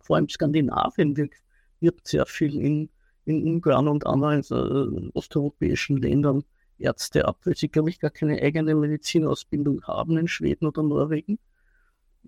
[0.00, 1.42] vor allem Skandinavien wirkt,
[1.80, 2.90] wirkt sehr viel in,
[3.24, 6.44] in Ungarn und anderen äh, osteuropäischen Ländern
[6.78, 11.38] Ärzte ab, weil sie, glaube ich, gar keine eigene Medizinausbildung haben in Schweden oder Norwegen.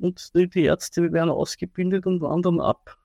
[0.01, 2.98] Und die, die Ärzte werden ausgebildet und wandern ab.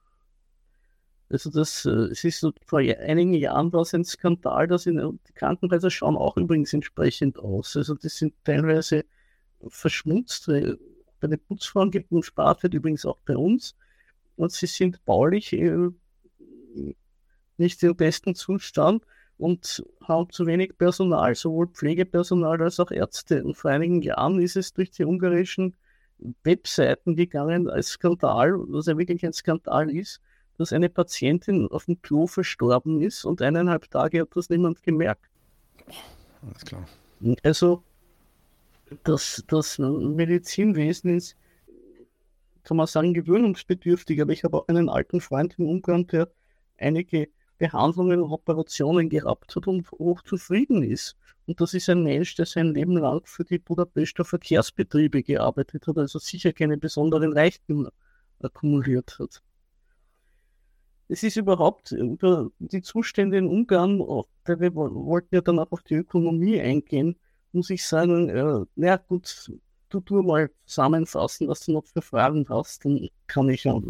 [1.34, 5.32] Also das, äh, es ist vor einigen Jahren war es ein Skandal, dass in, die
[5.32, 7.76] Krankenhäuser schauen auch übrigens entsprechend aus.
[7.76, 9.04] Also die sind teilweise
[9.66, 10.78] verschmutzt, weil
[11.18, 13.74] bei den Putzfrauen gibt und spart wird übrigens auch bei uns.
[14.36, 15.88] Und sie sind baulich äh,
[17.56, 19.02] nicht im besten Zustand
[19.36, 23.42] und haben zu wenig Personal, sowohl Pflegepersonal als auch Ärzte.
[23.42, 25.74] Und vor einigen Jahren ist es durch die ungarischen
[26.44, 30.20] Webseiten gegangen als Skandal, was ja wirklich ein Skandal ist,
[30.58, 35.28] dass eine Patientin auf dem Klo verstorben ist und eineinhalb Tage hat das niemand gemerkt.
[36.42, 36.86] Alles klar.
[37.42, 37.82] Also
[39.02, 41.36] das, das Medizinwesen ist,
[42.62, 46.28] kann man sagen, gewöhnungsbedürftig, aber ich habe auch einen alten Freund in Ungarn, der
[46.78, 47.28] einige
[47.58, 51.16] Behandlungen und Operationen gehabt hat und hochzufrieden ist.
[51.46, 55.98] Und das ist ein Mensch, der sein Leben lang für die Budapester Verkehrsbetriebe gearbeitet hat,
[55.98, 57.92] also sicher keine besonderen Reichtümer
[58.40, 59.42] akkumuliert hat.
[61.08, 65.94] Es ist überhaupt über die Zustände in Ungarn, wir wollten ja dann auch auf die
[65.94, 67.16] Ökonomie eingehen,
[67.52, 69.50] muss ich sagen, äh, na gut,
[69.88, 73.80] du tu mal zusammenfassen, was du noch für Fragen hast, dann kann ich ja.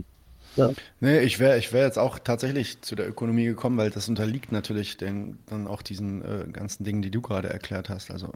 [0.56, 0.72] ja.
[1.00, 4.52] Nee, ich wäre ich wär jetzt auch tatsächlich zu der Ökonomie gekommen, weil das unterliegt
[4.52, 8.10] natürlich den, dann auch diesen äh, ganzen Dingen, die du gerade erklärt hast.
[8.10, 8.30] Also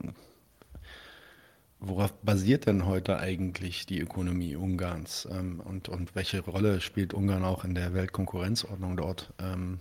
[1.81, 7.45] worauf basiert denn heute eigentlich die Ökonomie Ungarns ähm, und, und welche Rolle spielt Ungarn
[7.45, 9.33] auch in der Weltkonkurrenzordnung dort?
[9.41, 9.81] Ähm,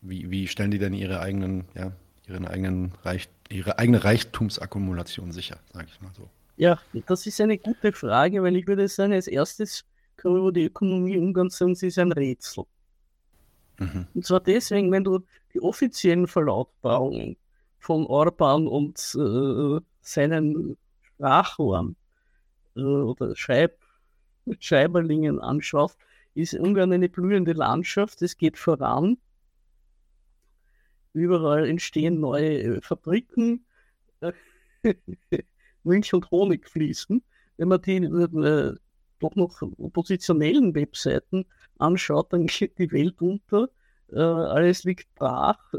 [0.00, 1.92] wie, wie stellen die denn ihre eigenen, ja,
[2.26, 6.28] ihren eigenen Reich, ihre eigene Reichtumsakkumulation sicher, sage ich mal so.
[6.56, 9.84] Ja, das ist eine gute Frage, weil ich würde sagen, als erstes
[10.16, 12.64] kann man über die Ökonomie Ungarns sagen, sie ist ein Rätsel.
[13.78, 14.06] Mhm.
[14.14, 15.20] Und zwar deswegen, wenn du
[15.54, 17.36] die offiziellen Verlautbarungen
[17.78, 20.76] von Orban und äh, seinen
[21.20, 21.96] Sprachrohren
[22.76, 23.78] äh, oder Scheib
[24.58, 25.98] Scheiberlingen anschaust,
[26.34, 29.18] ist Ungarn eine blühende Landschaft, es geht voran,
[31.12, 33.64] Überall entstehen neue äh, Fabriken,
[35.82, 37.22] Milch und Honig fließen.
[37.56, 38.74] Wenn man die äh,
[39.18, 41.46] doch noch oppositionellen Webseiten
[41.78, 43.68] anschaut, dann geht die Welt unter.
[44.12, 45.74] Äh, alles liegt brach.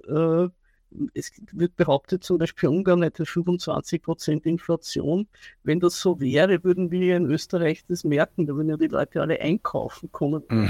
[0.92, 5.28] Äh, es wird behauptet, zum Beispiel Ungarn hätte 25% Inflation.
[5.64, 8.48] Wenn das so wäre, würden wir in Österreich das merken.
[8.48, 10.44] Da würden ja die Leute alle einkaufen kommen.
[10.50, 10.70] Mhm.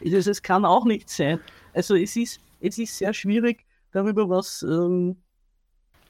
[0.00, 1.40] äh, es kann auch nicht sein.
[1.72, 5.16] Also es ist es ist sehr schwierig, darüber was ähm,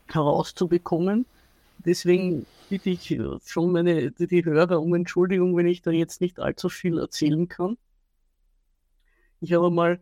[0.09, 1.27] herauszubekommen.
[1.85, 6.69] Deswegen bitte ich schon meine, die Hörer um Entschuldigung, wenn ich da jetzt nicht allzu
[6.69, 7.77] viel erzählen kann.
[9.41, 10.01] Ich habe mal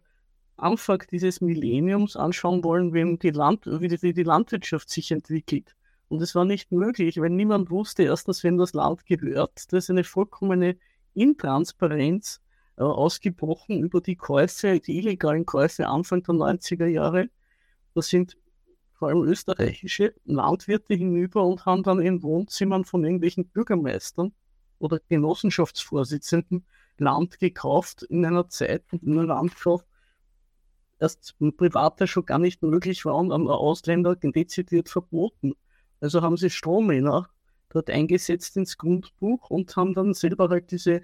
[0.56, 5.74] Anfang dieses Millenniums anschauen wollen, wie die, Land, wie die, Landwirtschaft sich entwickelt.
[6.08, 9.90] Und es war nicht möglich, weil niemand wusste, erstens, wenn das Land gehört, da ist
[9.90, 10.76] eine vollkommene
[11.14, 12.40] Intransparenz
[12.76, 17.30] äh, ausgebrochen über die Käufe, die illegalen Käufe Anfang der 90er Jahre.
[17.94, 18.36] Da sind
[18.92, 24.32] vor allem österreichische Landwirte hinüber und haben dann in Wohnzimmern von irgendwelchen Bürgermeistern
[24.78, 26.64] oder Genossenschaftsvorsitzenden
[26.98, 29.86] Land gekauft in einer Zeit, in einer Landschaft,
[30.98, 35.54] erst Privater schon gar nicht möglich war und an Ausländer dezidiert verboten.
[36.00, 37.28] Also haben sie Strohmänner
[37.68, 41.02] dort eingesetzt ins Grundbuch und haben dann selber halt diese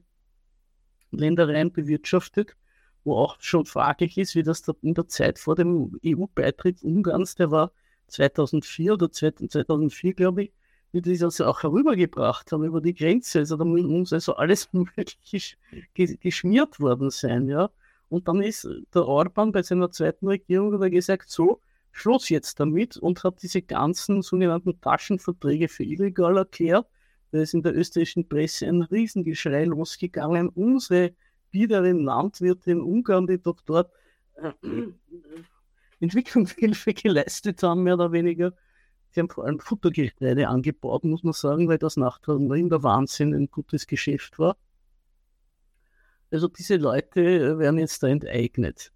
[1.10, 2.56] Ländereien bewirtschaftet,
[3.04, 7.50] wo auch schon fraglich ist, wie das in der Zeit vor dem EU-Beitritt Ungarns, der
[7.50, 7.72] war
[8.08, 10.52] 2004 oder 2004, glaube ich,
[10.92, 13.40] wie die das auch herübergebracht haben über die Grenze.
[13.40, 15.56] Also da muss also alles möglich
[15.94, 17.70] geschmiert worden sein, ja.
[18.10, 21.60] Und dann ist der Orban bei seiner zweiten Regierung hat er gesagt, so,
[21.92, 26.86] Schluss jetzt damit und hat diese ganzen sogenannten Taschenverträge für illegal erklärt.
[27.30, 30.48] Da ist in der österreichischen Presse ein Riesengeschrei losgegangen.
[30.48, 31.14] Unsere
[31.50, 33.92] biederen Landwirte in Ungarn, die doch dort
[34.34, 34.52] äh,
[36.00, 38.52] Entwicklungshilfe geleistet haben, mehr oder weniger,
[39.14, 43.50] die haben vor allem Futtergetreide angebaut, muss man sagen, weil das nach der Wahnsinn ein
[43.50, 44.56] gutes Geschäft war.
[46.30, 48.92] Also diese Leute werden jetzt da enteignet.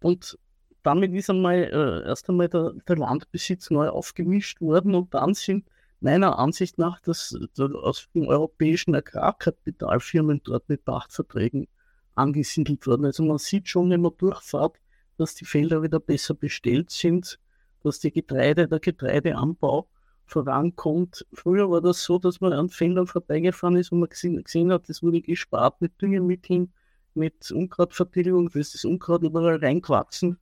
[0.00, 0.38] Und
[0.82, 5.68] damit ist einmal äh, erst einmal der, der, Landbesitz neu aufgemischt worden und dann sind
[6.00, 11.68] meiner Ansicht nach das, das aus den europäischen Agrarkapitalfirmen dort mit Pachtverträgen
[12.16, 13.06] angesiedelt worden.
[13.06, 14.78] Also man sieht schon, wenn man durchfahrt,
[15.16, 17.38] dass die Felder wieder besser bestellt sind,
[17.84, 19.88] dass die Getreide, der Getreideanbau
[20.32, 21.26] vorankommt.
[21.32, 24.88] Früher war das so, dass man an Feldern vorbeigefahren ist und man gesehen, gesehen hat,
[24.88, 26.72] es wurde gespart mit Düngemitteln,
[27.14, 30.38] mit Unkrautvertilgung, da ist das Unkraut überall reingewachsen.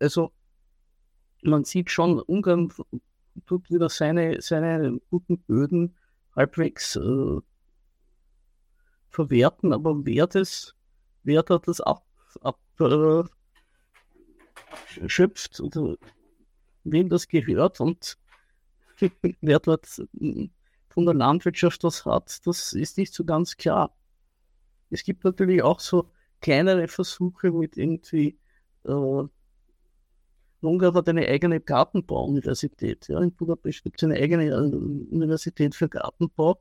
[0.00, 0.32] Also
[1.42, 2.72] man sieht schon, Ungarn
[3.46, 5.96] tut wieder seine, seine guten Böden
[6.36, 7.40] halbwegs äh,
[9.10, 10.74] verwerten, aber wer das,
[11.24, 12.04] wer da das ab,
[12.40, 12.84] ab äh,
[15.60, 15.96] oder
[16.84, 18.16] wem das gehört und
[19.40, 19.86] wer dort
[20.88, 23.96] von der Landwirtschaft was hat, das ist nicht so ganz klar.
[24.90, 28.38] Es gibt natürlich auch so kleinere Versuche mit irgendwie,
[28.84, 29.24] äh,
[30.60, 33.08] Ungarn hat eine eigene Gartenbauuniversität.
[33.08, 36.58] Ja, in Budapest gibt es eine eigene äh, Universität für Gartenbau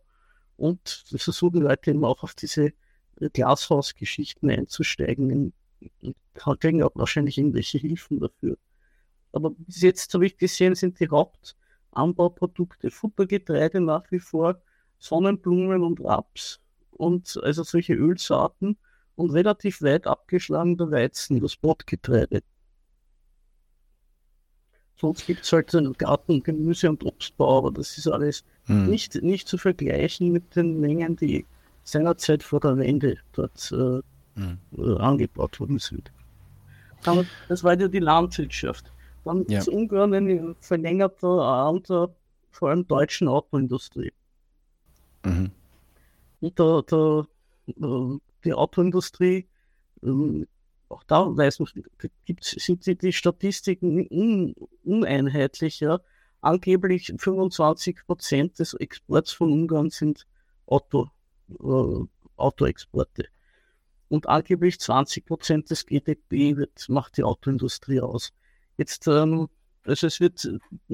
[0.57, 2.73] und versuchen Leute eben auch auf diese
[3.17, 5.53] Glashausgeschichten einzusteigen.
[6.01, 6.15] Und
[6.59, 8.57] kriegen auch wahrscheinlich irgendwelche Hilfen dafür.
[9.31, 11.05] Aber bis jetzt habe ich gesehen, sind die
[11.95, 14.61] Hauptanbauprodukte Futtergetreide nach wie vor,
[14.99, 16.59] Sonnenblumen und Raps
[16.91, 18.77] und also solche Ölsaaten
[19.15, 22.41] und relativ weit abgeschlagener Weizen, das Brotgetreide.
[24.95, 28.89] Sonst gibt es halt so einen Garten, Gemüse und Obstbau, aber das ist alles hm.
[28.89, 31.45] nicht, nicht zu vergleichen mit den Mengen, die
[31.83, 34.01] seinerzeit vor der Wende dort äh,
[34.39, 34.97] hm.
[34.99, 36.11] Angebaut worden sind.
[37.05, 38.92] Aber das war ja die Landwirtschaft.
[39.23, 39.59] Dann ja.
[39.59, 42.13] ist Ungarn ein verlängerter Arm der
[42.51, 44.11] vor allem deutschen Autoindustrie.
[45.25, 45.51] Mhm.
[46.41, 47.27] Und der, der,
[47.67, 49.47] äh, die Autoindustrie,
[50.03, 50.47] ähm,
[50.89, 51.69] auch da weiß man,
[52.25, 54.53] gibt, sind die, die Statistiken un,
[54.83, 55.79] uneinheitlich.
[55.79, 55.99] Ja.
[56.41, 60.27] Angeblich 25 Prozent des Exports von Ungarn sind
[60.67, 61.09] Auto,
[61.49, 62.05] äh,
[62.35, 63.27] Autoexporte.
[64.09, 68.33] Und angeblich 20 Prozent des GDP wird, macht die Autoindustrie aus.
[68.77, 69.47] Jetzt, ähm,
[69.85, 70.47] also es wird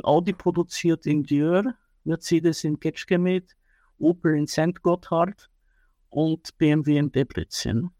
[0.04, 1.74] Audi produziert in Dior,
[2.04, 3.56] Mercedes in Ketschgemet,
[4.00, 4.82] Opel in St.
[4.82, 5.50] Gotthard
[6.10, 7.92] und BMW in Debrecen.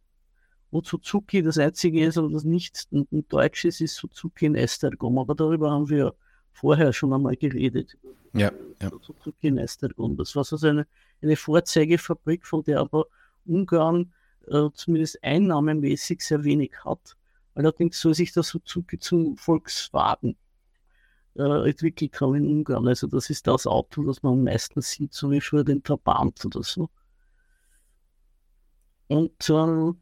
[0.72, 5.18] Und Suzuki, das einzige ist, aber das nicht ein, ein deutsches ist Suzuki in Estergom,
[5.18, 6.14] aber darüber haben wir
[6.52, 7.98] vorher schon einmal geredet.
[8.34, 8.52] Ja,
[8.82, 8.90] ja.
[9.02, 10.16] Suzuki in Estergom.
[10.16, 10.86] Das war so eine,
[11.22, 13.06] eine Vorzeigefabrik, von der aber
[13.46, 14.14] Ungarn
[14.48, 17.16] äh, zumindest einnahmemäßig sehr wenig hat.
[17.60, 20.38] Allerdings soll sich das Suzuki zum Volkswagen
[21.36, 22.88] äh, entwickelt haben in Ungarn.
[22.88, 26.46] Also das ist das Auto, das man am meisten sieht, so wie früher den Trabant
[26.46, 26.90] oder so.
[29.10, 30.00] Und ähm,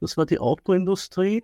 [0.00, 1.42] das war die Autoindustrie.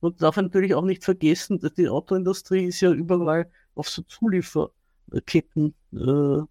[0.00, 5.74] Und darf natürlich auch nicht vergessen, dass die Autoindustrie ist ja überall auf so Zulieferketten
[5.92, 6.42] äh,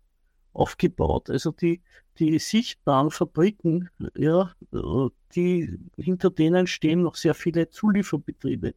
[0.53, 1.32] aufgebaut.
[1.32, 1.82] Also die,
[2.20, 4.53] die sichtbaren Fabriken, ja,
[5.36, 8.74] die, hinter denen stehen noch sehr viele Zulieferbetriebe.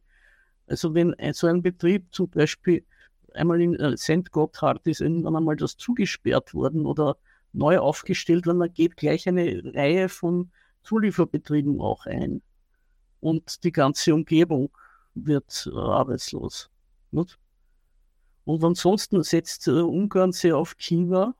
[0.67, 2.85] Also wenn so ein Betrieb zum Beispiel
[3.33, 4.31] einmal in äh, St.
[4.31, 7.17] Gotthard ist irgendwann einmal das zugesperrt worden oder
[7.53, 10.51] neu aufgestellt worden, dann geht gleich eine Reihe von
[10.83, 12.41] Zulieferbetrieben auch ein.
[13.19, 14.69] Und die ganze Umgebung
[15.15, 16.69] wird äh, arbeitslos.
[17.11, 21.35] Und ansonsten setzt äh, Ungarn sehr auf China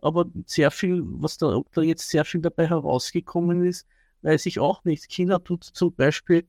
[0.00, 3.86] aber sehr viel, was da, da jetzt sehr viel dabei herausgekommen ist,
[4.22, 5.10] weiß ich auch nicht.
[5.10, 6.46] China tut zum Beispiel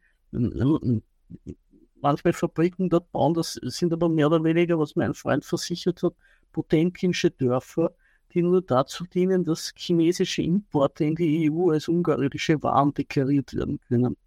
[2.01, 6.13] manchmal Fabriken dort bauen, das sind aber mehr oder weniger, was mein Freund versichert hat,
[6.51, 7.93] Potemkinsche Dörfer,
[8.33, 13.79] die nur dazu dienen, dass chinesische Importe in die EU als ungarische Waren deklariert werden
[13.87, 14.17] können.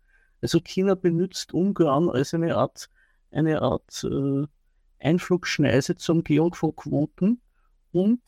[0.41, 2.89] Also China benutzt Ungarn als eine Art,
[3.31, 4.47] eine Art äh,
[4.99, 7.41] Einflugschneise zur Umgehung von Quoten
[7.93, 8.21] und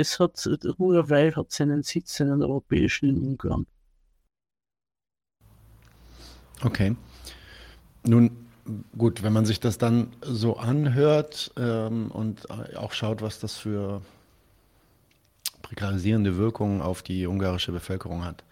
[0.00, 0.44] es hat,
[0.78, 3.66] Huawei hat seinen Sitz, seinen europäischen in Ungarn.
[6.62, 6.96] Okay.
[8.04, 8.30] Nun,
[8.96, 14.02] gut, wenn man sich das dann so anhört ähm, und auch schaut, was das für
[15.62, 18.44] prekarisierende Wirkungen auf die ungarische Bevölkerung hat.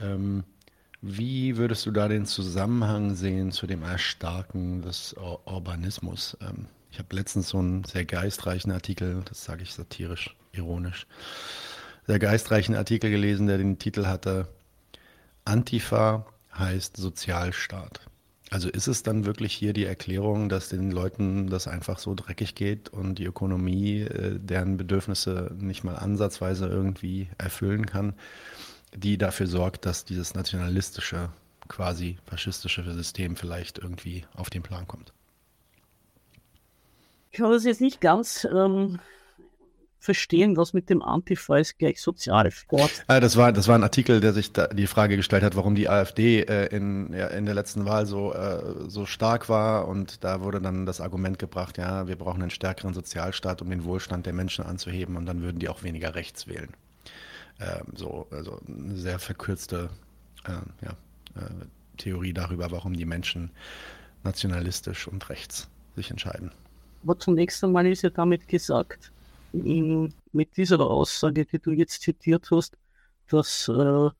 [0.00, 0.44] Ähm,
[1.02, 6.36] wie würdest du da den Zusammenhang sehen zu dem Erstarken des Ur Urbanismus?
[6.40, 11.06] Ähm, ich habe letztens so einen sehr geistreichen Artikel, das sage ich satirisch, ironisch,
[12.06, 14.48] sehr geistreichen Artikel gelesen, der den Titel hatte
[15.44, 16.26] Antifa
[16.56, 18.00] heißt Sozialstaat.
[18.50, 22.56] Also ist es dann wirklich hier die Erklärung, dass den Leuten das einfach so dreckig
[22.56, 28.14] geht und die Ökonomie äh, deren Bedürfnisse nicht mal ansatzweise irgendwie erfüllen kann,
[28.94, 31.30] die dafür sorgt, dass dieses nationalistische,
[31.68, 35.12] quasi faschistische System vielleicht irgendwie auf den Plan kommt?
[37.30, 38.98] Ich kann das jetzt nicht ganz ähm,
[40.00, 43.04] verstehen, was mit dem Antifa ist gleich Sozialsport.
[43.06, 45.88] Ah, das, war, das war ein Artikel, der sich die Frage gestellt hat, warum die
[45.88, 49.86] AfD äh, in, ja, in der letzten Wahl so, äh, so stark war.
[49.88, 53.84] Und da wurde dann das Argument gebracht, ja, wir brauchen einen stärkeren Sozialstaat, um den
[53.84, 56.70] Wohlstand der Menschen anzuheben und dann würden die auch weniger rechts wählen.
[57.60, 59.90] Ähm, so, also eine sehr verkürzte
[60.46, 60.52] äh,
[60.84, 60.92] ja,
[61.36, 61.50] äh,
[61.98, 63.50] Theorie darüber, warum die Menschen
[64.24, 66.52] nationalistisch und rechts sich entscheiden.
[67.02, 69.12] Aber zunächst einmal ist ja damit gesagt,
[69.52, 72.76] mit dieser Aussage, die du jetzt zitiert hast,
[73.28, 74.10] dass äh,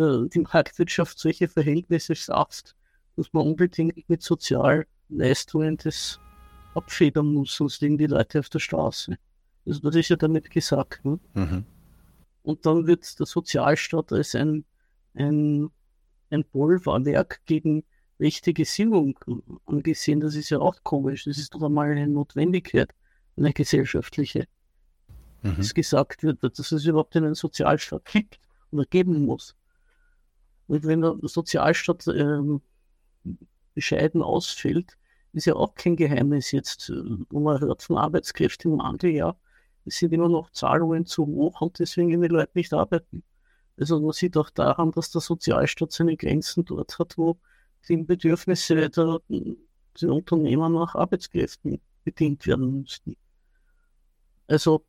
[0.00, 2.76] äh, die Marktwirtschaft solche Verhältnisse schafft,
[3.16, 6.18] dass man unbedingt mit Sozialleistungen das
[6.74, 9.16] abfedern muss, sonst liegen die Leute auf der Straße.
[9.66, 11.04] Also das ist ja damit gesagt.
[11.04, 11.20] Ne?
[11.34, 11.64] Mhm.
[12.42, 14.64] Und dann wird der Sozialstaat als ein,
[15.14, 15.70] ein,
[16.30, 17.84] ein Bollwerk gegen
[18.18, 19.18] rechte Gesinnung
[19.66, 20.20] angesehen.
[20.20, 21.24] Das ist ja auch komisch.
[21.24, 22.92] Das ist doch einmal eine Notwendigkeit,
[23.36, 24.46] eine gesellschaftliche.
[25.42, 25.56] Mhm.
[25.56, 28.38] Dass gesagt wird, dass es überhaupt einen Sozialstaat gibt
[28.70, 29.56] oder geben muss.
[30.68, 32.62] Und wenn der Sozialstaat ähm,
[33.74, 34.96] bescheiden ausfällt,
[35.32, 39.36] ist ja auch kein Geheimnis jetzt, äh, wo man hört von Arbeitskräften im Mangel, ja,
[39.84, 43.24] es sind immer noch Zahlungen zu hoch und deswegen gehen die Leute nicht arbeiten.
[43.78, 47.38] Also man sieht auch daran, dass der Sozialstaat seine Grenzen dort hat, wo
[47.88, 53.16] die Bedürfnisse der, der Unternehmer nach Arbeitskräften bedient werden müssten.
[54.52, 54.84] Also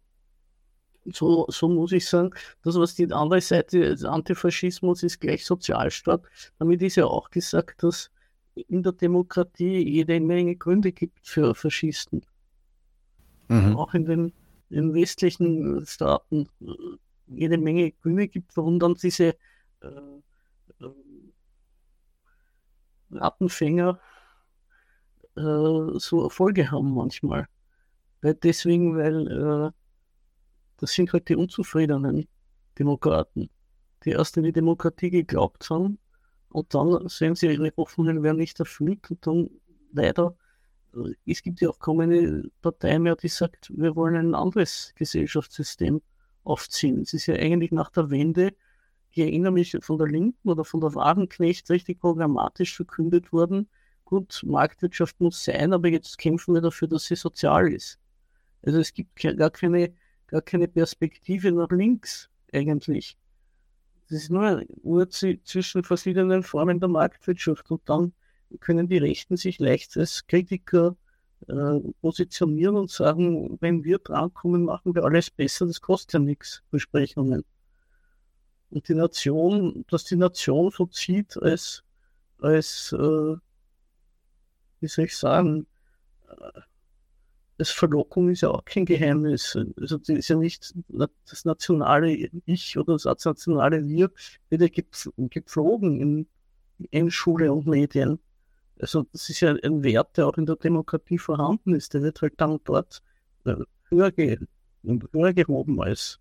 [1.05, 2.31] so, so muss ich sagen,
[2.63, 6.23] das, was die andere Seite des Antifaschismus ist, gleich Sozialstaat.
[6.59, 8.11] Damit ist ja auch gesagt, dass
[8.55, 12.25] in der Demokratie jede Menge Gründe gibt für Faschisten.
[13.47, 13.77] Mhm.
[13.77, 14.33] Auch in den,
[14.69, 16.49] in westlichen Staaten
[17.27, 19.35] jede Menge Gründe gibt, warum dann diese
[19.79, 19.87] äh,
[20.81, 20.89] äh
[23.11, 23.97] Rattenfänger
[25.37, 27.47] äh, so Erfolge haben manchmal.
[28.23, 29.71] Weil deswegen, weil äh,
[30.77, 32.27] das sind halt die unzufriedenen
[32.79, 33.49] Demokraten,
[34.03, 35.99] die erst in die Demokratie geglaubt haben
[36.49, 39.49] und dann sehen sie, ihre Hoffnungen werden nicht erfüllt und dann
[39.91, 40.35] leider,
[40.95, 44.93] äh, es gibt ja auch kaum eine Partei mehr, die sagt, wir wollen ein anderes
[44.95, 46.01] Gesellschaftssystem
[46.43, 47.01] aufziehen.
[47.01, 48.53] Es ist ja eigentlich nach der Wende
[49.15, 53.69] ich erinnere mich von der Linken oder von der Wagenknecht richtig programmatisch verkündet worden,
[54.05, 57.99] gut, Marktwirtschaft muss sein, aber jetzt kämpfen wir dafür, dass sie sozial ist.
[58.63, 59.93] Also es gibt gar keine,
[60.27, 63.17] gar keine Perspektive nach links eigentlich.
[64.09, 68.13] Das ist nur ein Uhr zwischen verschiedenen Formen der Marktwirtschaft und dann
[68.59, 70.95] können die Rechten sich leicht als Kritiker
[71.47, 76.63] äh, positionieren und sagen, wenn wir drankommen, machen wir alles besser, das kostet ja nichts,
[76.69, 77.43] Versprechungen.
[78.69, 81.83] Und die Nation, dass die Nation so zieht als,
[82.39, 83.35] als äh,
[84.79, 85.67] wie soll ich sagen,
[86.27, 86.61] äh,
[87.63, 89.57] das Verlockung ist ja auch kein Geheimnis.
[89.79, 94.11] Also das ist ja nicht das nationale Ich oder das nationale Wir,
[94.49, 94.83] wird ja
[95.29, 96.27] gepflogen in,
[96.91, 98.19] in Schule und Medien.
[98.81, 101.93] Also das ist ja ein Wert, der auch in der Demokratie vorhanden ist.
[101.93, 103.01] Der wird halt dann dort
[103.45, 103.55] äh,
[103.87, 106.19] höher, höher gehoben als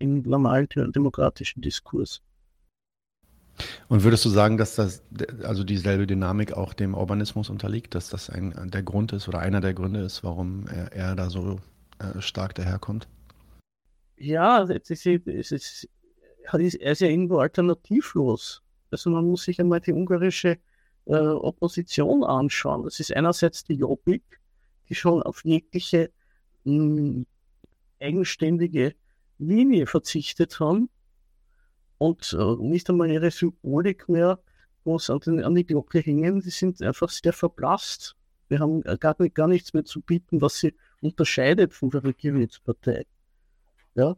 [0.00, 2.22] im normalen demokratischen Diskurs.
[3.88, 5.02] Und würdest du sagen, dass das
[5.42, 9.60] also dieselbe Dynamik auch dem Urbanismus unterliegt, dass das ein, der Grund ist oder einer
[9.60, 11.60] der Gründe ist, warum er, er da so
[11.98, 13.08] äh, stark daherkommt?
[14.16, 15.88] Ja, es ist, es ist,
[16.50, 16.60] er
[16.92, 18.62] ist ja irgendwo alternativlos.
[18.90, 20.58] Also man muss sich einmal die ungarische
[21.06, 22.84] äh, Opposition anschauen.
[22.84, 24.40] Das ist einerseits die Jobbik,
[24.88, 26.10] die schon auf jegliche
[26.64, 27.26] mh, hm,
[28.00, 28.94] eigenständige
[29.38, 30.88] Linie verzichtet haben
[32.02, 34.40] und äh, nicht einmal ihre Symbolik mehr
[34.82, 36.40] groß an, den, an die Glocke hängen.
[36.40, 38.16] Die sind einfach sehr verblasst.
[38.48, 43.06] Wir haben gar, gar nichts mehr zu bieten, was sie unterscheidet von der Regierungspartei.
[43.94, 44.16] Ja?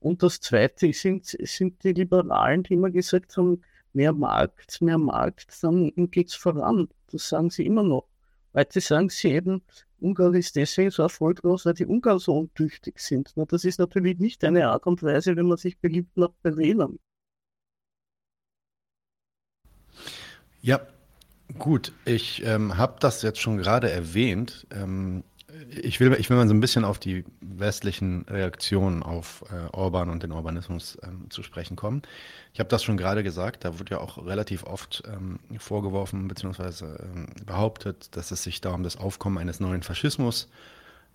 [0.00, 3.60] Und das Zweite sind, sind die Liberalen, die immer gesagt haben,
[3.92, 6.88] mehr Markt, mehr Markt, dann geht es voran.
[7.12, 8.08] Das sagen sie immer noch.
[8.54, 9.62] Heute sagen sie eben,
[10.00, 13.32] Ungarn ist deswegen so erfolglos, weil die Ungarn so untüchtig sind.
[13.36, 16.56] Na, das ist natürlich nicht eine Art und Weise, wenn man sich beliebt macht bei
[16.56, 16.98] Wählern.
[20.68, 20.82] Ja,
[21.58, 21.94] gut.
[22.04, 24.66] Ich ähm, habe das jetzt schon gerade erwähnt.
[24.70, 25.24] Ähm,
[25.70, 30.10] ich will, ich will mal so ein bisschen auf die westlichen Reaktionen auf äh, Orban
[30.10, 32.02] und den Urbanismus ähm, zu sprechen kommen.
[32.52, 36.84] Ich habe das schon gerade gesagt, da wird ja auch relativ oft ähm, vorgeworfen bzw.
[36.84, 40.50] Ähm, behauptet, dass es sich da um das Aufkommen eines neuen Faschismus handelt,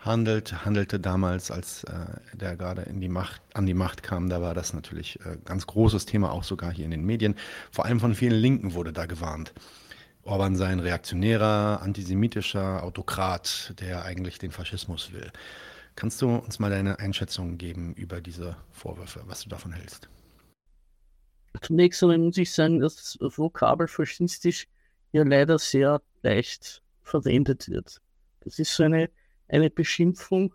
[0.06, 1.92] handelte damals, als äh,
[2.34, 5.68] der gerade in die Macht, an die Macht kam, da war das natürlich äh, ganz
[5.68, 7.36] großes Thema, auch sogar hier in den Medien.
[7.72, 9.54] Vor allem von vielen Linken wurde da gewarnt.
[10.24, 15.32] Orban sei ein reaktionärer, antisemitischer Autokrat, der eigentlich den Faschismus will.
[15.96, 20.10] Kannst du uns mal deine Einschätzung geben über diese Vorwürfe, was du davon hältst?
[21.62, 24.68] Zunächst einmal muss ich sagen, dass das Vokabel faschistisch
[25.12, 28.02] ja leider sehr leicht verwendet wird.
[28.40, 29.10] Das ist so eine,
[29.48, 30.54] eine Beschimpfung,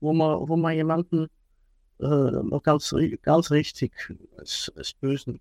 [0.00, 1.28] wo man, wo man jemanden
[1.98, 3.92] äh, ganz, ganz richtig
[4.36, 5.40] als, als Bösen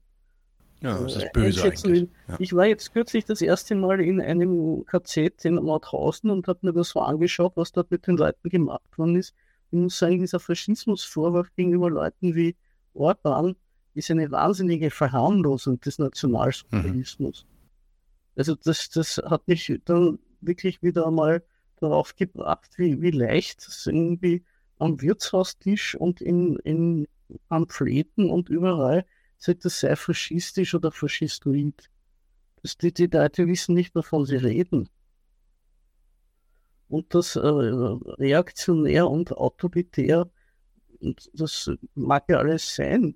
[0.82, 2.10] ja, das ist böse eigentlich.
[2.28, 2.36] Ja.
[2.40, 6.74] Ich war jetzt kürzlich das erste Mal in einem KZ in Mauthausen und habe mir
[6.74, 9.34] das so angeschaut, was dort mit den Leuten gemacht worden ist.
[9.72, 12.56] Ich muss sagen, dieser Faschismusvorwurf gegenüber Leuten wie
[12.94, 13.56] Orban
[13.94, 17.44] ist eine wahnsinnige Verharmlosung des Nationalsozialismus.
[17.44, 17.60] Mhm.
[18.38, 21.44] Also das, das hat mich dann wirklich wieder einmal
[21.82, 24.44] darauf gebracht, wie, wie leicht es irgendwie
[24.78, 27.08] am Wirtshaustisch und in, in
[27.48, 29.06] Pamphleten und überall
[29.38, 31.90] sagt, das sei faschistisch oder faschistoid.
[32.62, 34.90] Das, die, die Leute wissen nicht, wovon sie reden.
[36.90, 40.30] Und das äh, reaktionär und autoritär,
[41.00, 43.16] und das mag ja alles sein.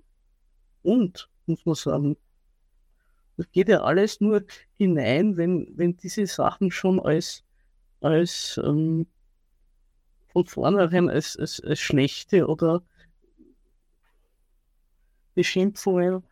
[0.82, 2.16] Und, muss man sagen,
[3.36, 4.44] das geht ja alles nur
[4.74, 7.43] hinein, wenn, wenn diese Sachen schon als,
[8.04, 9.06] als ähm,
[10.32, 12.82] von vornherein als, als, als schlechte oder
[15.34, 16.22] Beschimpfungen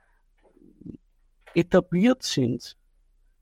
[1.54, 2.76] etabliert sind.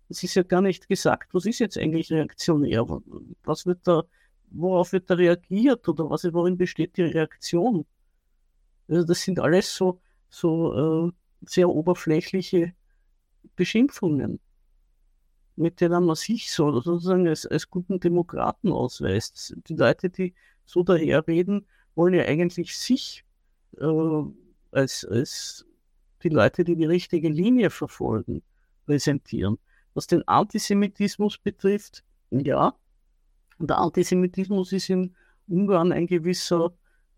[0.08, 2.84] Es ist ja gar nicht gesagt, was ist jetzt eigentlich reaktionär?
[3.44, 4.02] Was wird da,
[4.50, 7.86] worauf wird da reagiert oder was, worin besteht die Reaktion?
[8.88, 11.12] Also das sind alles so, so äh,
[11.46, 12.74] sehr oberflächliche
[13.54, 14.40] Beschimpfungen,
[15.60, 19.54] mit denen man sich so sozusagen als, als guten Demokraten ausweist.
[19.68, 20.34] Die Leute, die
[20.64, 23.24] so daherreden, wollen ja eigentlich sich
[23.76, 24.22] äh,
[24.72, 25.66] als, als
[26.22, 28.42] die Leute, die die richtige Linie verfolgen,
[28.86, 29.58] präsentieren.
[29.92, 32.74] Was den Antisemitismus betrifft, ja,
[33.58, 35.14] der Antisemitismus ist in
[35.46, 36.72] Ungarn ein gewisser,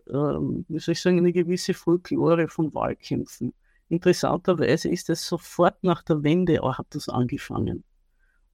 [0.09, 3.55] ähm, wie soll ich sagen, eine gewisse Folklore von Wahlkämpfen.
[3.89, 7.85] Interessanterweise ist es sofort nach der Wende hat das angefangen.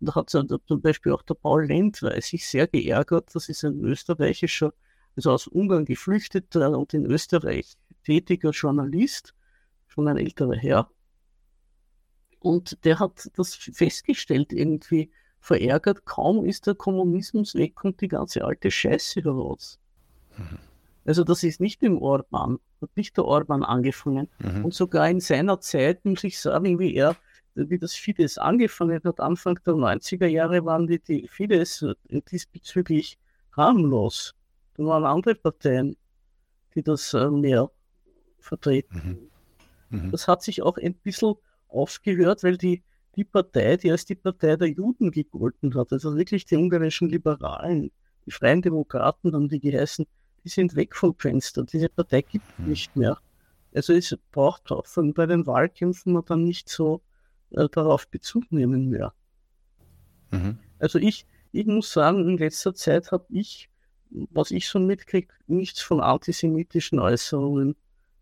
[0.00, 3.80] Und da hat zum Beispiel auch der Paul Lendwey sich sehr geärgert, das ist ein
[3.80, 4.72] österreichischer,
[5.16, 9.34] also aus Ungarn geflüchteter und in Österreich tätiger Journalist,
[9.88, 10.90] schon ein älterer Herr.
[12.40, 18.44] Und der hat das festgestellt, irgendwie verärgert, kaum ist der Kommunismus weg, kommt die ganze
[18.44, 19.78] alte Scheiße heraus.
[20.36, 20.58] Mhm.
[21.04, 24.28] Also das ist nicht im Orban, hat nicht der Orban angefangen.
[24.38, 24.66] Mhm.
[24.66, 27.16] Und sogar in seiner Zeit, muss ich sagen, wie er,
[27.66, 31.84] wie das Fidesz angefangen hat, Anfang der 90er Jahre waren die, die Fidesz
[32.30, 33.18] diesbezüglich
[33.56, 34.34] harmlos.
[34.74, 35.96] Da waren andere Parteien,
[36.74, 37.70] die das äh, mehr
[38.38, 39.28] vertreten.
[39.90, 40.00] Mhm.
[40.00, 40.10] Mhm.
[40.10, 41.34] Das hat sich auch ein bisschen
[41.68, 42.82] aufgehört, weil die,
[43.16, 47.90] die Partei, die als die Partei der Juden gegolten hat, also wirklich die ungarischen Liberalen,
[48.26, 50.06] die Freien Demokraten haben die geheißen,
[50.44, 51.64] die sind weg vom Fenster.
[51.64, 52.68] Diese Partei gibt es mhm.
[52.68, 53.18] nicht mehr.
[53.74, 57.02] Also es braucht auch von, bei den Wahlkämpfen man dann nicht so
[57.50, 59.12] äh, darauf Bezug nehmen mehr.
[60.30, 60.58] Mhm.
[60.78, 63.68] Also ich, ich muss sagen, in letzter Zeit habe ich,
[64.10, 67.76] was ich so mitkriege, nichts von antisemitischen Äußerungen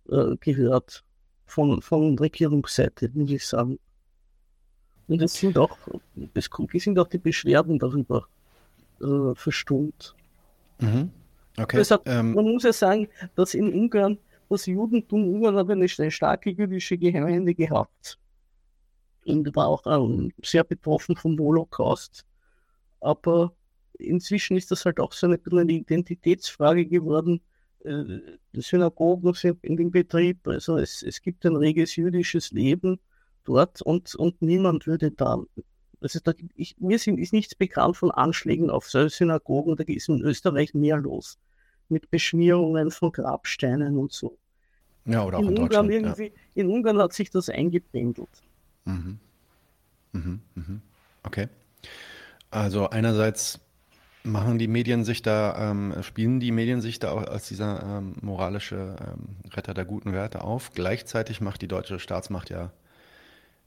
[0.08, 1.04] äh, gehört
[1.46, 3.78] von, von Regierungsseite, muss ich sagen.
[5.08, 5.76] Und es sind auch,
[6.34, 8.26] es sind auch die Beschwerden darüber
[9.00, 10.14] äh, verstummt.
[10.80, 11.10] Mhm.
[11.56, 11.76] Okay.
[11.78, 14.18] Deshalb, ähm, man muss ja sagen, dass in Ungarn
[14.48, 18.18] das Judentum, Ungarn hat eine, eine starke jüdische Gemeinde gehabt.
[19.26, 22.24] Und war auch ähm, sehr betroffen vom Holocaust.
[23.00, 23.52] Aber
[23.98, 27.40] inzwischen ist das halt auch so eine, eine Identitätsfrage geworden.
[27.84, 28.20] Äh,
[28.54, 32.98] Synagogen sind in dem Betrieb, also es, es gibt ein reges jüdisches Leben
[33.44, 35.42] dort und, und niemand würde da
[36.00, 40.20] also da, ich, mir sind, ist nichts bekannt von Anschlägen auf Synagogen, da ist in
[40.22, 41.38] Österreich mehr los.
[41.88, 44.38] Mit Beschmierungen von Grabsteinen und so.
[45.04, 46.32] Ja, oder auch in, in Ungarn irgendwie, ja.
[46.54, 48.28] In Ungarn hat sich das eingependelt.
[48.86, 49.18] Mhm.
[50.12, 50.82] Mhm, mhm.
[51.22, 51.48] Okay.
[52.50, 53.60] Also einerseits
[54.22, 58.16] machen die Medien sich da, ähm, spielen die Medien sich da auch als dieser ähm,
[58.22, 60.72] moralische ähm, Retter der guten Werte auf.
[60.72, 62.72] Gleichzeitig macht die deutsche Staatsmacht ja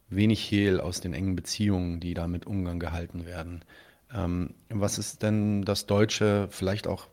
[0.10, 3.64] wenig Hehl aus den engen Beziehungen, die da mit Ungarn gehalten werden.
[4.14, 7.08] Ähm, was ist denn das deutsche, vielleicht auch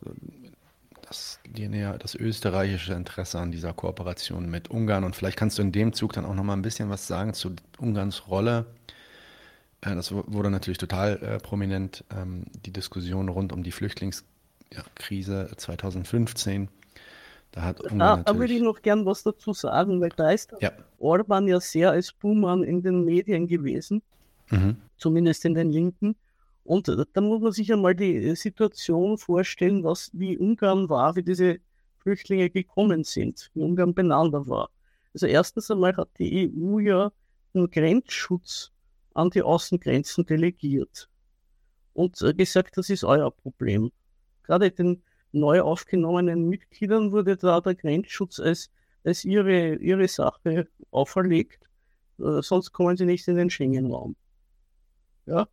[1.06, 1.40] das,
[1.98, 5.04] das österreichische Interesse an dieser Kooperation mit Ungarn?
[5.04, 7.34] Und vielleicht kannst du in dem Zug dann auch noch mal ein bisschen was sagen
[7.34, 8.66] zu Ungarns Rolle.
[9.80, 16.68] Äh, das wurde natürlich total äh, prominent, ähm, die Diskussion rund um die Flüchtlingskrise 2015.
[17.52, 20.72] Da, hat da, da würde ich noch gern was dazu sagen, weil da ist ja.
[20.98, 24.02] Orban ja sehr als Buhmann in den Medien gewesen,
[24.50, 24.76] mhm.
[24.98, 26.16] zumindest in den Linken.
[26.66, 31.58] Und da muss man sich einmal die Situation vorstellen, was, wie Ungarn war, wie diese
[31.98, 34.70] Flüchtlinge gekommen sind, wie Ungarn beieinander war.
[35.14, 37.12] Also erstens einmal hat die EU ja
[37.54, 38.72] den Grenzschutz
[39.14, 41.08] an die Außengrenzen delegiert
[41.94, 43.90] und gesagt, das ist euer Problem.
[44.42, 45.02] Gerade den
[45.32, 48.70] neu aufgenommenen Mitgliedern wurde da der Grenzschutz als,
[49.04, 51.64] als ihre, ihre Sache auferlegt.
[52.18, 54.16] Äh, sonst kommen sie nicht in den Schengen-Raum.
[55.26, 55.48] Ja?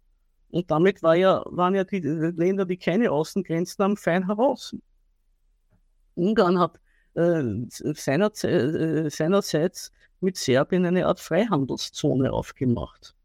[0.54, 4.76] Und damit war ja, waren ja die Länder, die keine Außengrenzen haben, fein heraus.
[6.14, 6.80] Ungarn hat
[7.16, 7.42] äh,
[7.96, 13.16] seiner, äh, seinerseits mit Serbien eine Art Freihandelszone aufgemacht.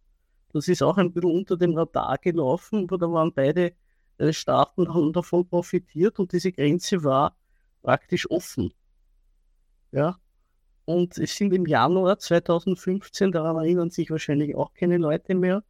[0.55, 3.74] Das ist auch ein bisschen unter dem Radar gelaufen, aber da waren beide
[4.16, 7.37] äh, Staaten haben davon profitiert und diese Grenze war
[7.83, 8.72] praktisch offen.
[9.93, 10.16] Ja.
[10.87, 15.62] Und es sind im Januar 2015, daran erinnern sich wahrscheinlich auch keine Leute mehr,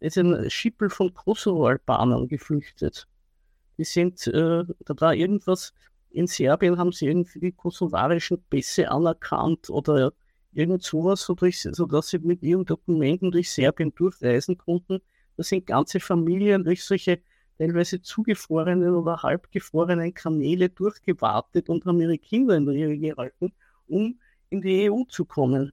[0.00, 3.06] ist ein Schippel von Kosovo-Albanern geflüchtet.
[3.78, 5.72] Die sind, äh, da war irgendwas,
[6.10, 10.12] in Serbien haben sie irgendwie die kosovarischen Pässe anerkannt oder
[10.52, 15.00] irgend sowas, sodass sie mit ihren Dokumenten durch Serbien durchreisen konnten.
[15.36, 17.20] Da sind ganze Familien durch solche
[17.58, 23.52] teilweise zugefrorenen oder halbgefrorenen Kanäle durchgewartet und haben ihre Kinder in der Ehe gehalten,
[23.86, 24.18] um
[24.50, 25.72] in die EU zu kommen.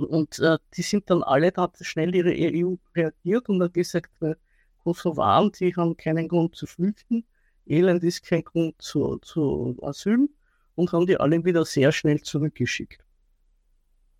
[0.00, 4.10] Und äh, die sind dann alle, da hat schnell ihre EU reagiert und hat gesagt,
[4.22, 4.34] äh,
[4.82, 7.24] Kosovaren, die haben keinen Grund zu flüchten,
[7.66, 10.30] Elend ist kein Grund zu, zu Asyl
[10.74, 13.04] und haben die alle wieder sehr schnell zurückgeschickt.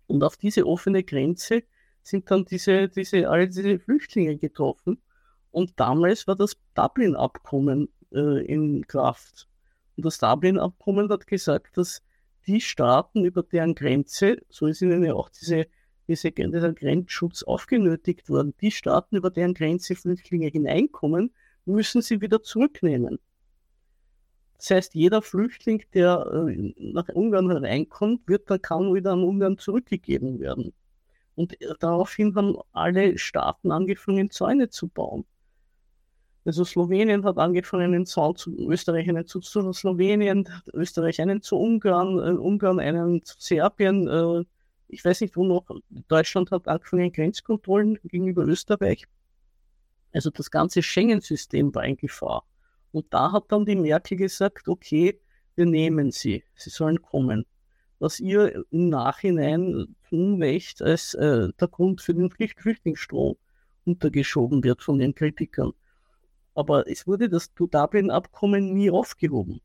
[0.05, 1.63] Und auf diese offene Grenze
[2.03, 5.01] sind dann diese, diese, alle diese Flüchtlinge getroffen
[5.51, 9.47] und damals war das Dublin-Abkommen äh, in Kraft.
[9.95, 12.03] Und das Dublin-Abkommen hat gesagt, dass
[12.49, 15.67] die Staaten, über deren Grenze, so ist ihnen ja auch diese,
[16.07, 21.31] diese, dieser Grenzschutz aufgenötigt worden, die Staaten, über deren Grenze Flüchtlinge hineinkommen,
[21.65, 23.19] müssen sie wieder zurücknehmen.
[24.57, 29.59] Das heißt, jeder Flüchtling, der äh, nach Ungarn hereinkommt, wird, der kann wieder an Ungarn
[29.59, 30.73] zurückgegeben werden.
[31.35, 35.23] Und äh, daraufhin haben alle Staaten angefangen, Zäune zu bauen.
[36.45, 41.57] Also Slowenien hat angefangen, einen Zaun zu Österreich einen zu, zu Slowenien, Österreich einen zu
[41.57, 44.07] Ungarn, äh, Ungarn einen zu Serbien.
[44.07, 44.45] Äh,
[44.87, 45.65] ich weiß nicht, wo noch.
[46.07, 49.05] Deutschland hat angefangen, Grenzkontrollen gegenüber Österreich.
[50.11, 52.43] Also das ganze Schengen-System war in Gefahr.
[52.91, 55.19] Und da hat dann die Merkel gesagt, okay,
[55.55, 57.45] wir nehmen sie, sie sollen kommen.
[57.99, 63.35] Was ihr im Nachhinein Unrecht als äh, der Grund für den Flüchtlingsstrom
[63.85, 65.73] untergeschoben wird von den Kritikern.
[66.53, 69.61] Aber es wurde das Dublin-Abkommen nie aufgehoben.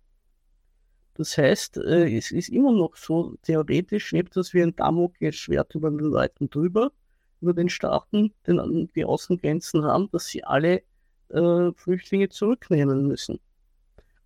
[1.14, 5.90] Das heißt, äh, es ist immer noch so, theoretisch schwebt das wie ein Damoklesschwert über
[5.90, 6.90] den Leuten drüber,
[7.40, 10.82] über den Staaten, den, die Außengrenzen haben, dass sie alle
[11.28, 13.38] äh, Flüchtlinge zurücknehmen müssen.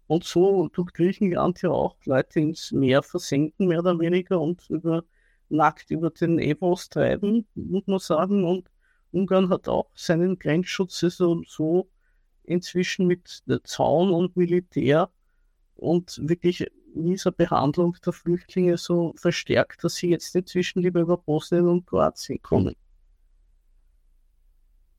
[0.06, 5.04] Und so tut Griechenland ja auch Leute ins Meer versenken, mehr oder weniger, und über,
[5.50, 8.44] nackt über den Evos treiben, muss man sagen.
[8.44, 8.70] Und
[9.12, 11.90] Ungarn hat auch seinen Grenzschutz so, so
[12.48, 15.10] inzwischen mit Zaun und Militär
[15.76, 21.68] und wirklich mieser Behandlung der Flüchtlinge so verstärkt, dass sie jetzt inzwischen lieber über Bosnien
[21.68, 22.74] und Kroatien kommen.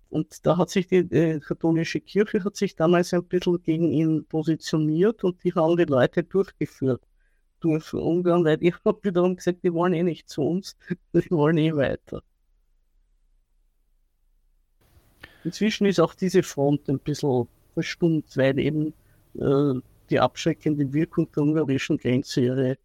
[0.09, 4.25] Und da hat sich die äh, katholische Kirche hat sich damals ein bisschen gegen ihn
[4.25, 7.03] positioniert und die haben die Leute durchgeführt
[7.59, 10.77] durch Ungarn, weil ich habe wiederum gesagt, die wollen eh nicht zu uns,
[11.13, 12.23] die wollen eh weiter.
[15.43, 18.93] Inzwischen ist auch diese Front ein bisschen verstummt, weil eben
[19.35, 19.79] äh,
[20.09, 22.77] die abschreckende Wirkung der ungarischen Grenze ihre,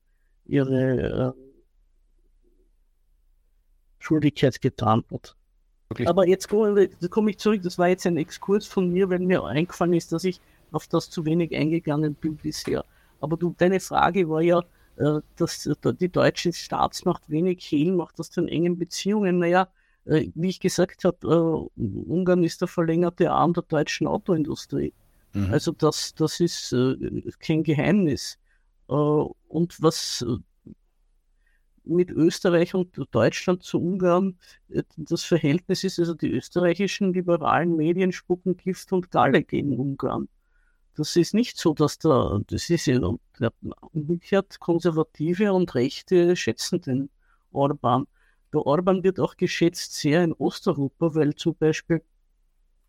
[0.46, 1.40] ihre äh,
[3.98, 5.34] Schuldigkeit getan hat.
[5.88, 6.08] Wirklich?
[6.08, 9.44] Aber jetzt komme komm ich zurück, das war jetzt ein Exkurs von mir, weil mir
[9.44, 10.40] eingefallen ist, dass ich
[10.72, 12.84] auf das zu wenig eingegangen bin bisher.
[13.20, 14.62] Aber du, deine Frage war ja,
[14.96, 15.68] äh, dass
[16.00, 19.38] die deutsche Staatsmacht wenig Hehl macht das zu engen Beziehungen.
[19.38, 19.66] Naja, äh,
[20.04, 24.92] wie ich gesagt habe, äh, Ungarn ist der verlängerte Arm der deutschen Autoindustrie.
[25.32, 25.52] Mhm.
[25.52, 26.74] Also das, das ist
[27.40, 28.38] kein Geheimnis.
[28.86, 30.24] und was
[31.84, 34.38] mit Österreich und Deutschland zu Ungarn
[34.96, 40.28] das Verhältnis ist, also die österreichischen liberalen Medien spucken Gift und Galle gegen Ungarn.
[40.96, 43.00] Das ist nicht so, dass da, das ist ja
[43.92, 47.10] umgekehrt, Konservative und Rechte schätzen den
[47.52, 48.06] Orban.
[48.54, 52.02] Der Orban wird auch geschätzt sehr in Osteuropa, weil zum Beispiel,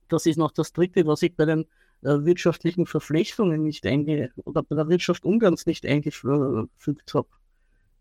[0.08, 1.66] das ist noch das Dritte, was ich bei den
[2.04, 7.28] äh, wirtschaftlichen Verflechtungen nicht einge oder bei der Wirtschaft Ungarns nicht eingefügt habe.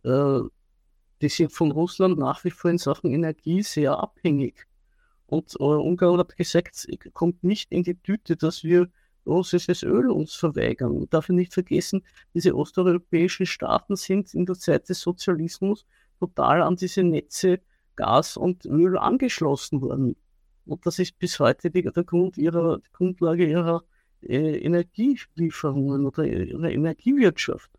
[0.02, 0.46] Äh,
[1.22, 4.66] die sind von Russland nach wie vor in Sachen Energie sehr abhängig.
[5.26, 8.90] Und äh, Ungarn hat gesagt, kommt nicht in die Tüte, dass wir
[9.24, 10.98] russisches Öl uns verweigern.
[10.98, 12.04] Man darf nicht vergessen,
[12.34, 15.86] diese osteuropäischen Staaten sind in der Zeit des Sozialismus
[16.26, 17.60] total an diese Netze
[17.96, 20.16] Gas und Öl angeschlossen worden.
[20.66, 23.84] Und das ist bis heute die, der Grund ihrer, die Grundlage ihrer
[24.22, 27.70] äh, Energielieferungen oder ihrer Energiewirtschaft.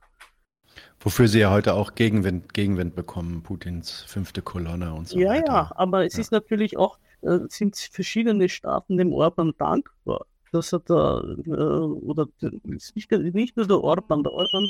[1.00, 5.48] Wofür sie ja heute auch Gegenwind, Gegenwind bekommen, Putins fünfte Kolonne und so ja, weiter.
[5.48, 6.22] Ja, ja, aber es ja.
[6.22, 12.28] ist natürlich auch, äh, sind verschiedene Staaten dem Orban dankbar, dass er da, äh, oder
[12.64, 14.68] nicht, nicht nur der Orban, der Orban,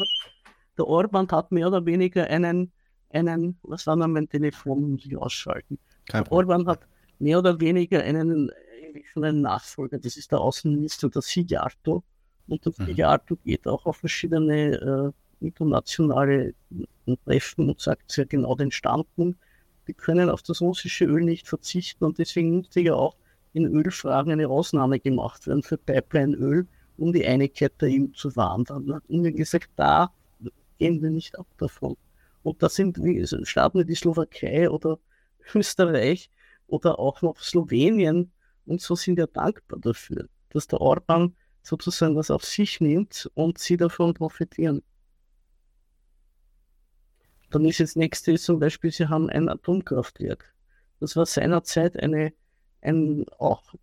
[0.77, 2.71] der Orban hat mehr oder weniger einen,
[3.15, 5.79] einen, was war noch mein Telefon, muss ich ausschalten.
[6.07, 6.81] Kein Orban hat
[7.19, 8.51] mehr oder weniger einen,
[9.15, 12.03] einen Nachfolger, das ist der Außenminister, der Sigiarto.
[12.47, 12.85] Und der mhm.
[12.85, 16.53] Sigiarto geht auch auf verschiedene äh, internationale
[17.25, 19.39] Treffen und sagt sehr genau den Standpunkt,
[19.85, 23.15] wir können auf das russische Öl nicht verzichten und deswegen musste ja auch
[23.53, 28.63] in Ölfragen eine Ausnahme gemacht werden für Pipeline-Öl, um die Einigkeit der EU zu wahren.
[28.65, 30.11] Dann hat ihnen gesagt, da
[30.79, 31.95] gehen wir nicht ab davon.
[32.45, 32.99] Und das sind
[33.47, 34.99] Staaten wie die Slowakei oder
[35.55, 36.29] Österreich
[36.67, 38.31] oder auch noch Slowenien
[38.67, 43.57] und so sind ja dankbar dafür, dass der Orban sozusagen was auf sich nimmt und
[43.57, 44.83] sie davon profitieren.
[47.49, 50.53] Dann ist jetzt nächste zum Beispiel, sie haben ein Atomkraftwerk.
[50.99, 52.31] Das war seinerzeit eine
[52.81, 53.73] ein, auch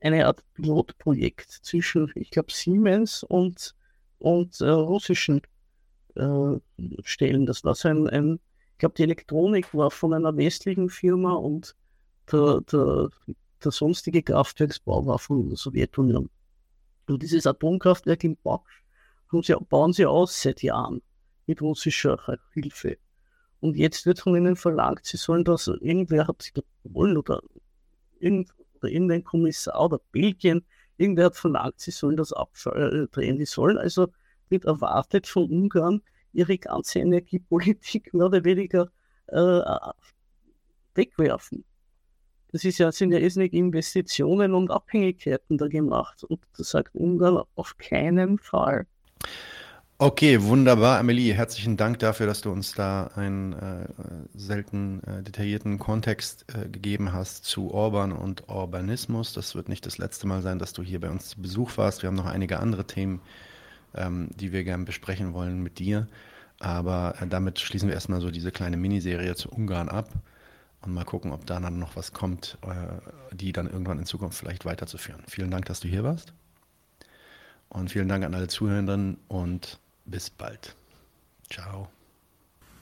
[0.00, 3.74] eine Art Pilotprojekt zwischen, ich glaube, Siemens und,
[4.18, 5.40] und äh, russischen
[6.18, 6.60] äh,
[7.04, 7.46] Stellen.
[7.46, 8.40] Das war so ein, ein
[8.72, 11.74] ich glaube, die Elektronik war von einer westlichen Firma und
[12.30, 13.08] der, der,
[13.64, 16.30] der sonstige Kraftwerksbau war von der Sowjetunion.
[17.08, 18.36] Und dieses Atomkraftwerk in
[19.42, 21.02] sie, bauen sie aus seit Jahren
[21.46, 22.98] mit russischer Hilfe.
[23.60, 26.52] Und jetzt wird von ihnen verlangt, sie sollen das, irgendwer hat sich
[26.84, 27.42] wohl oder
[28.20, 30.64] irgend, oder irgendein Kommissar oder Belgien,
[30.98, 33.38] irgendwer hat verlangt, sie sollen das abdrehen.
[33.38, 34.08] Die sollen also
[34.50, 38.90] wird erwartet von Ungarn, ihre ganze Energiepolitik mehr oder weniger
[39.28, 39.60] äh,
[40.94, 41.64] wegwerfen.
[42.50, 46.24] Das ist ja, sind ja irrsinnig Investitionen und Abhängigkeiten da gemacht.
[46.24, 48.86] Und das sagt Ungarn auf keinen Fall.
[50.00, 51.34] Okay, wunderbar, Amelie.
[51.34, 53.88] Herzlichen Dank dafür, dass du uns da einen äh,
[54.32, 59.32] selten äh, detaillierten Kontext äh, gegeben hast zu Orban und Urbanismus.
[59.32, 62.02] Das wird nicht das letzte Mal sein, dass du hier bei uns zu Besuch warst.
[62.02, 63.20] Wir haben noch einige andere Themen,
[63.94, 66.08] ähm, die wir gerne besprechen wollen mit dir.
[66.60, 70.10] Aber äh, damit schließen wir erstmal so diese kleine Miniserie zu Ungarn ab
[70.82, 74.38] und mal gucken, ob da dann noch was kommt, äh, die dann irgendwann in Zukunft
[74.38, 75.22] vielleicht weiterzuführen.
[75.26, 76.32] Vielen Dank, dass du hier warst.
[77.68, 80.74] Und vielen Dank an alle Zuhörenden und bis bald.
[81.50, 81.88] Ciao.